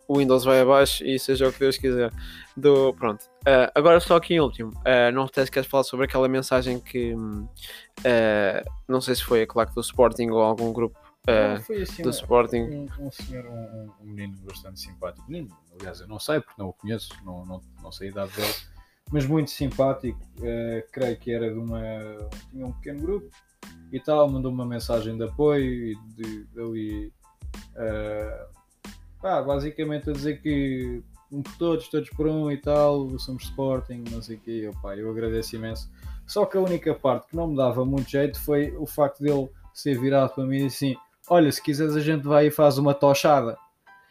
o 0.07 0.17
Windows 0.17 0.43
vai 0.43 0.61
abaixo 0.61 1.03
e 1.03 1.17
seja 1.19 1.47
o 1.47 1.53
que 1.53 1.59
Deus 1.59 1.77
quiser. 1.77 2.11
Do, 2.57 2.93
pronto. 2.93 3.23
Ah, 3.45 3.71
agora 3.75 3.99
só 3.99 4.15
aqui 4.17 4.33
em 4.35 4.39
último. 4.39 4.71
Ah, 4.85 5.11
não 5.11 5.27
sei 5.33 5.45
se 5.45 5.51
queres 5.51 5.69
falar 5.69 5.83
sobre 5.83 6.05
aquela 6.05 6.27
mensagem 6.27 6.79
que 6.79 7.13
ah, 8.05 8.63
não 8.87 9.01
sei 9.01 9.15
se 9.15 9.23
foi 9.23 9.43
a 9.43 9.47
claque 9.47 9.73
do 9.73 9.81
Sporting 9.81 10.29
ou 10.29 10.41
algum 10.41 10.71
grupo 10.73 10.97
ah, 11.27 11.59
foi 11.61 11.81
assim 11.83 12.01
do 12.01 12.09
Sporting. 12.09 12.61
um, 12.61 12.87
um 13.07 13.11
senhor, 13.11 13.45
um- 13.45 13.91
um 14.01 14.05
menino 14.05 14.35
bastante 14.43 14.79
simpático. 14.79 15.29
Menino, 15.29 15.55
aliás, 15.79 15.99
eu 16.01 16.07
não 16.07 16.17
sei 16.19 16.39
porque 16.39 16.59
não 16.61 16.69
o 16.69 16.73
conheço, 16.73 17.09
não, 17.23 17.45
não, 17.45 17.61
não 17.83 17.91
sei 17.91 18.07
a 18.07 18.11
idade 18.11 18.31
dele, 18.33 18.53
mas 19.11 19.25
muito 19.25 19.51
simpático. 19.51 20.19
eh, 20.41 20.85
creio 20.91 21.17
que 21.17 21.31
era 21.31 21.51
de 21.51 21.57
uma. 21.57 21.81
tinha 22.49 22.65
um 22.65 22.71
pequeno 22.73 23.01
grupo 23.01 23.29
e 23.91 23.99
tal, 23.99 24.29
mandou 24.29 24.51
uma 24.51 24.65
mensagem 24.65 25.17
de 25.17 25.23
apoio 25.23 25.91
e 25.91 25.95
de, 26.15 26.47
ali. 26.57 27.13
eh, 27.75 28.47
pá, 29.21 29.41
basicamente 29.41 30.09
a 30.09 30.13
dizer 30.13 30.41
que 30.41 31.03
um 31.31 31.41
por 31.41 31.57
todos, 31.57 31.87
todos 31.89 32.09
por 32.09 32.27
um 32.27 32.51
e 32.51 32.57
tal, 32.57 33.17
somos 33.19 33.43
Sporting, 33.43 34.03
não 34.11 34.21
sei 34.21 34.37
o 34.37 34.39
quê. 34.39 34.61
Eu, 34.63 34.73
pá, 34.81 34.95
eu 34.95 35.09
agradeço 35.09 35.55
imenso. 35.55 35.89
Só 36.25 36.45
que 36.45 36.57
a 36.57 36.61
única 36.61 36.93
parte 36.93 37.27
que 37.29 37.35
não 37.35 37.47
me 37.47 37.55
dava 37.55 37.85
muito 37.85 38.09
jeito 38.09 38.39
foi 38.39 38.75
o 38.77 38.85
facto 38.85 39.21
dele 39.21 39.49
ser 39.73 39.99
virado 39.99 40.33
para 40.33 40.45
mim 40.45 40.63
e 40.63 40.65
assim: 40.65 40.95
Olha, 41.29 41.51
se 41.51 41.61
quiseres 41.61 41.95
a 41.95 42.01
gente 42.01 42.23
vai 42.23 42.47
e 42.47 42.51
faz 42.51 42.77
uma 42.77 42.93
tochada. 42.93 43.57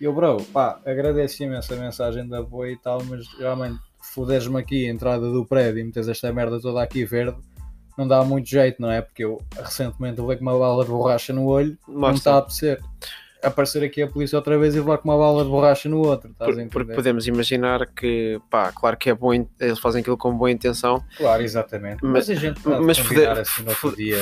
E 0.01 0.05
eu, 0.05 0.13
bro, 0.13 0.37
pá, 0.53 0.81
agradeço 0.87 1.43
imenso 1.43 1.75
a 1.75 1.77
mensagem 1.77 2.27
de 2.27 2.37
apoio 2.37 2.73
e 2.73 2.77
tal, 2.79 3.03
mas 3.05 3.27
realmente 3.37 3.81
foderes-me 4.15 4.59
aqui 4.59 4.87
a 4.87 4.91
entrada 4.91 5.31
do 5.31 5.45
prédio 5.45 5.81
e 5.81 5.85
metes 5.85 6.09
esta 6.09 6.33
merda 6.33 6.61
toda 6.61 6.83
aqui 6.83 7.05
verde, 7.05 7.37
não 7.97 8.07
dá 8.07 8.23
muito 8.25 8.49
jeito, 8.49 8.81
não 8.81 8.91
é? 8.91 9.03
Porque 9.03 9.25
eu 9.25 9.41
recentemente 9.57 10.21
levei 10.21 10.37
com 10.37 10.43
uma 10.43 10.59
bala 10.59 10.85
de 10.85 10.91
borracha 10.91 11.33
no 11.33 11.47
olho, 11.47 11.77
não 11.87 12.01
Lá 12.01 12.11
me 12.11 12.17
está 12.17 12.35
a 12.35 12.39
apetecer. 12.39 12.81
Aparecer 13.41 13.85
aqui 13.85 14.03
a 14.03 14.09
polícia 14.09 14.37
outra 14.37 14.59
vez 14.59 14.75
e 14.75 14.81
levar 14.81 14.99
com 14.99 15.09
uma 15.09 15.17
bala 15.17 15.45
de 15.45 15.49
borracha 15.51 15.89
no 15.89 15.99
outro, 16.05 16.35
Por- 16.37 16.69
porque 16.71 16.93
podemos 16.93 17.29
imaginar 17.29 17.87
que, 17.87 18.41
pá, 18.51 18.73
claro 18.73 18.97
que 18.97 19.11
é 19.11 19.15
bom, 19.15 19.33
eles 19.33 19.79
fazem 19.79 20.01
aquilo 20.01 20.17
com 20.19 20.37
boa 20.37 20.51
intenção, 20.51 21.05
Claro, 21.17 21.41
exatamente. 21.41 21.99
Mas- 22.03 22.27
Mas, 22.29 22.31
a 22.31 22.35
gente 22.41 22.61
pode 22.61 22.85
mas 22.85 22.99
foder- 22.99 23.39
assim 23.39 23.65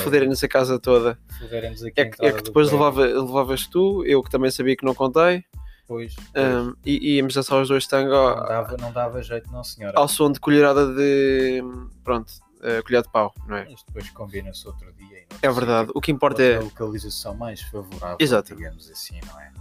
foderem-nos 0.03 0.43
a 0.43 0.47
casa 0.47 0.77
toda. 0.77 1.17
foderem-nos 1.39 1.83
aqui 1.83 1.99
É 1.99 2.05
que, 2.05 2.25
é 2.25 2.31
que 2.31 2.43
depois 2.43 2.71
levava, 2.71 3.01
levavas 3.05 3.65
tu, 3.65 4.03
eu 4.05 4.21
que 4.21 4.29
também 4.29 4.51
sabia 4.51 4.75
que 4.77 4.85
não 4.85 4.93
contei, 4.93 5.43
Pois, 5.87 6.13
pois. 6.15 6.45
hum, 6.45 6.73
e 6.85 7.15
íamos 7.15 7.33
dançar 7.33 7.61
os 7.61 7.69
dois 7.69 7.87
tango 7.87 8.13
ao, 8.13 8.35
não, 8.37 8.45
dava, 8.45 8.77
não 8.77 8.91
dava 8.91 9.21
jeito, 9.23 9.49
não 9.51 9.63
senhora. 9.63 9.97
ao 9.97 10.07
som 10.07 10.31
de 10.31 10.39
colherada 10.39 10.93
de. 10.93 11.63
Pronto, 12.03 12.31
eh, 12.61 12.81
colher 12.81 13.03
de 13.03 13.09
pau, 13.09 13.33
não 13.47 13.55
é? 13.55 13.67
Mas 13.69 13.83
depois 13.83 14.09
combina-se 14.09 14.67
outro 14.67 14.91
dia. 14.93 15.19
e 15.19 15.25
É 15.41 15.49
verdade. 15.51 15.89
O 15.95 16.01
que 16.01 16.11
importa 16.11 16.43
é. 16.43 16.59
localização 16.59 17.33
mais 17.35 17.61
favorável, 17.61 18.17
Exato. 18.19 18.53
digamos 18.55 18.89
assim, 18.91 19.19
não 19.25 19.39
é? 19.39 19.51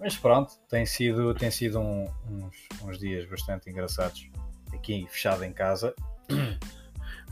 Mas 0.00 0.16
pronto, 0.16 0.52
tem 0.68 0.84
sido, 0.86 1.34
tem 1.34 1.50
sido 1.50 1.78
um- 1.78 2.08
uns, 2.28 2.56
uns 2.82 2.98
dias 2.98 3.24
bastante 3.28 3.68
engraçados 3.70 4.28
aqui 4.72 5.06
fechado 5.10 5.44
em 5.44 5.52
casa. 5.52 5.94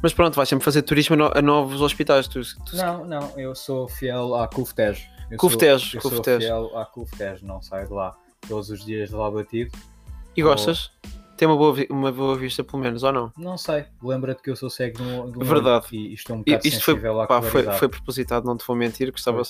Mas 0.03 0.13
pronto, 0.13 0.35
vais 0.35 0.49
sempre 0.49 0.65
fazer 0.65 0.83
turismo 0.83 1.15
a, 1.25 1.39
a 1.39 1.43
novos 1.43 1.81
hospitais. 1.81 2.27
Tu, 2.29 2.41
tu- 2.65 2.77
Não, 2.77 3.05
não, 3.05 3.39
eu 3.39 3.55
sou 3.55 3.89
fiel 3.89 4.35
à 4.35 4.49
CUFTEJ. 4.49 5.07
Eu 5.31 5.39
CUFTEJ, 5.39 5.81
sou, 5.81 5.99
eu 5.99 6.01
sou 6.03 6.11
CUFTEJ. 6.11 6.39
fiel 6.39 6.79
à 6.79 6.85
CUFTEJ, 6.85 7.43
não 7.43 7.63
saio 7.63 7.87
de 7.87 7.93
lá 7.93 8.17
todos 8.49 8.71
os 8.71 8.85
dias 8.85 9.11
de 9.11 9.15
lá 9.15 9.31
batido. 9.31 9.71
E 10.37 10.43
gostas? 10.43 10.91
Tem 11.37 11.49
uma 11.49 11.57
boa, 11.57 11.75
uma 11.91 12.13
boa 12.13 12.37
vista, 12.37 12.63
pelo 12.63 12.83
menos, 12.83 13.03
ou 13.03 13.13
não? 13.13 13.33
Não 13.37 13.59
sei, 13.59 13.87
lembra-te 14.03 14.43
que 14.43 14.51
eu 14.51 14.57
sou 14.57 14.71
cego 14.71 14.99
de 14.99 15.03
um, 15.03 15.31
de 15.31 15.39
um 15.39 15.45
Verdade. 15.45 15.87
e 15.93 16.15
estou 16.15 16.37
um 16.37 16.43
bocado 16.43 16.67
Isto 16.67 16.85
foi, 16.85 17.01
pá, 17.27 17.43
foi, 17.43 17.63
foi 17.65 17.89
propositado, 17.89 18.47
não 18.47 18.57
te 18.57 18.65
vou 18.67 18.77
mentir, 18.77 19.11
gostava 19.11 19.43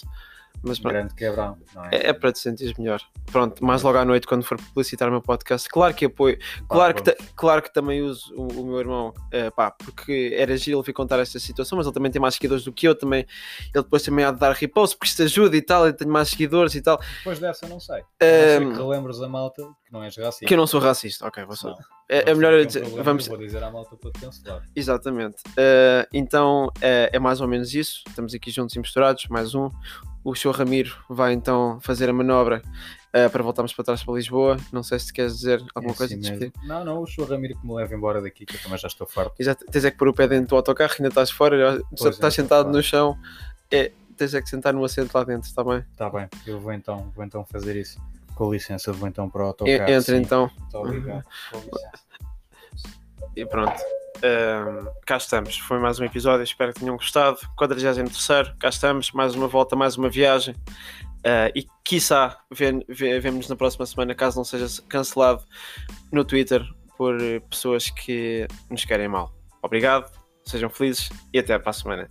Mas 0.62 0.78
pronto, 0.78 0.92
grande 0.92 1.14
quebrão, 1.14 1.58
não 1.74 1.84
é? 1.86 1.88
é, 1.92 2.08
é 2.08 2.12
para 2.12 2.32
te 2.32 2.38
sentires 2.38 2.76
melhor. 2.78 3.00
Pronto, 3.30 3.64
mais 3.64 3.82
logo 3.82 3.98
à 3.98 4.04
noite, 4.04 4.26
quando 4.26 4.44
for 4.44 4.56
publicitar 4.56 5.08
o 5.08 5.10
meu 5.10 5.22
podcast, 5.22 5.68
claro 5.68 5.92
que 5.94 6.04
apoio. 6.04 6.38
Claro 6.68 6.94
que, 6.94 7.16
claro 7.34 7.62
que 7.62 7.72
também 7.72 8.02
uso 8.02 8.32
o, 8.34 8.60
o 8.60 8.66
meu 8.66 8.78
irmão, 8.78 9.12
eh, 9.30 9.50
pá, 9.50 9.70
porque 9.70 10.34
era 10.36 10.56
giro 10.56 10.78
ele 10.78 10.86
vir 10.86 10.92
contar 10.92 11.18
esta 11.18 11.38
situação, 11.38 11.76
mas 11.76 11.86
ele 11.86 11.94
também 11.94 12.12
tem 12.12 12.20
mais 12.20 12.34
seguidores 12.34 12.64
do 12.64 12.72
que 12.72 12.86
eu, 12.86 12.94
também, 12.94 13.26
ele 13.74 13.82
depois 13.82 14.02
também 14.02 14.24
há 14.24 14.30
de 14.30 14.38
dar 14.38 14.52
repost, 14.52 14.96
porque 14.96 15.10
isto 15.10 15.22
ajuda 15.22 15.56
e 15.56 15.62
tal, 15.62 15.86
ele 15.86 15.96
tem 15.96 16.06
mais 16.06 16.28
seguidores 16.28 16.74
e 16.74 16.82
tal. 16.82 17.00
Depois 17.18 17.38
dessa, 17.38 17.66
não 17.66 17.80
sei. 17.80 18.02
Ehm, 18.20 18.64
não 18.64 18.70
ser 18.70 18.76
que 18.76 18.82
relembres 18.82 19.20
a 19.20 19.28
malta 19.28 19.62
que 19.84 19.92
não 19.92 20.02
és 20.02 20.16
racista. 20.16 20.46
Que 20.46 20.54
eu 20.54 20.58
não 20.58 20.66
sou 20.66 20.80
racista, 20.80 21.26
ok, 21.26 21.44
vou 21.44 21.56
só. 21.56 21.74
É, 22.08 22.30
é 22.30 22.34
melhor 22.34 22.52
um 22.52 22.66
dizer, 22.66 22.80
problema, 22.80 23.04
vamos, 23.04 23.26
vou 23.26 23.38
dizer 23.38 23.62
à 23.62 23.70
malta 23.70 23.96
para 23.96 24.10
te 24.10 24.20
cancelar. 24.20 24.62
exatamente. 24.76 25.42
Eh, 25.56 26.06
então 26.12 26.70
eh, 26.80 27.10
é 27.12 27.18
mais 27.18 27.40
ou 27.40 27.48
menos 27.48 27.74
isso, 27.74 28.02
estamos 28.06 28.34
aqui 28.34 28.50
juntos 28.50 28.76
e 28.76 28.78
misturados, 28.78 29.26
mais 29.28 29.54
um. 29.54 29.70
O 30.24 30.35
senhor 30.37 30.54
Ramiro 30.54 30.96
vai 31.08 31.32
então 31.32 31.80
fazer 31.80 32.08
a 32.08 32.12
manobra 32.12 32.62
eh, 33.12 33.28
para 33.28 33.42
voltarmos 33.42 33.72
para 33.72 33.85
trás 33.85 34.04
para 34.04 34.14
Lisboa. 34.14 34.56
Não 34.72 34.82
sei 34.82 34.98
se 35.00 35.06
te 35.06 35.12
queres 35.14 35.35
dizer 35.37 35.61
alguma 35.74 35.94
É 35.94 35.96
coisa. 35.96 36.14
assim. 36.14 36.52
Não, 36.62 36.85
não, 36.85 37.02
o 37.02 37.06
senhor 37.08 37.28
Ramiro 37.28 37.58
que 37.58 37.66
me 37.66 37.74
leva 37.74 37.94
embora 37.94 38.22
daqui, 38.22 38.46
que 38.46 38.54
eu 38.56 38.61
também 38.62 38.78
já 38.78 38.87
estou 38.88 39.06
farto. 39.06 39.35
Exato, 39.38 39.64
tens 39.66 39.85
é 39.85 39.90
que 39.90 39.96
pôr 39.98 40.08
o 40.08 40.14
pé 40.14 40.28
dentro 40.28 40.50
do 40.50 40.56
autocarro, 40.56 40.92
ainda 40.98 41.08
estás 41.08 41.30
fora, 41.30 41.58
já 41.58 41.72
é, 41.72 41.82
estás 41.92 42.14
estou 42.14 42.30
sentado 42.30 42.70
no 42.70 42.80
chão, 42.82 43.18
é, 43.70 43.90
tens 44.16 44.32
é 44.35 44.40
que 44.40 44.48
sentar 44.48 44.72
no 44.72 44.85
assento 44.85 45.12
lá 45.14 45.24
dentro, 45.24 45.48
está 45.48 45.64
bem? 45.64 45.85
Está 45.90 46.08
bem, 46.08 46.28
eu 46.46 46.61
vou 46.61 46.72
então, 46.72 47.11
vou 47.16 47.24
então 47.24 47.44
fazer 47.44 47.74
isso. 47.76 48.00
Com 48.37 48.52
licença, 48.52 48.92
vou 48.92 49.08
então 49.08 49.28
para 49.28 49.42
o 49.42 49.44
E- 49.44 49.48
autocarro. 49.48 49.82
Entra 49.90 50.00
sim. 50.16 50.22
então 50.22 50.50
Muito 50.58 50.78
obrigado. 50.78 51.24
Com 51.50 51.58
licença. 51.58 52.02
e 53.37 53.44
pronto. 53.44 53.80
Ahm, 54.24 54.87
cá 55.04 55.16
estamos, 55.16 55.58
foi 55.58 55.78
mais 55.78 55.98
um 55.98 56.04
episódio, 56.04 56.44
espero 56.44 56.72
que 56.72 56.80
tenham 56.80 56.96
gostado. 56.96 57.38
43, 57.56 57.98
cá 58.58 58.68
estamos, 58.68 59.11
mais 59.12 59.35
uma 59.35 59.48
volta, 59.48 59.74
mais 59.74 59.96
uma 59.96 60.08
viagem. 60.08 60.54
Ah, 61.24 61.50
e 61.54 61.66
quiçá 61.85 62.38
vê- 62.50 62.85
vê- 62.88 63.20
na 63.48 63.56
próxima 63.56 63.85
semana, 63.87 64.14
caso 64.14 64.37
não 64.37 64.44
seja 64.44 64.66
cancelado 64.88 65.44
no 66.12 66.24
Twitter 66.24 66.64
por 66.96 67.16
pessoas 67.50 67.90
que 67.90 68.46
nos 68.70 68.85
querem 68.85 69.08
mal. 69.08 69.32
Obrigado, 69.61 70.11
sejam 70.44 70.70
felizes 70.70 71.11
e 71.32 71.38
até 71.38 71.58
para 71.58 71.70
a 71.70 71.74
semana. 71.74 72.08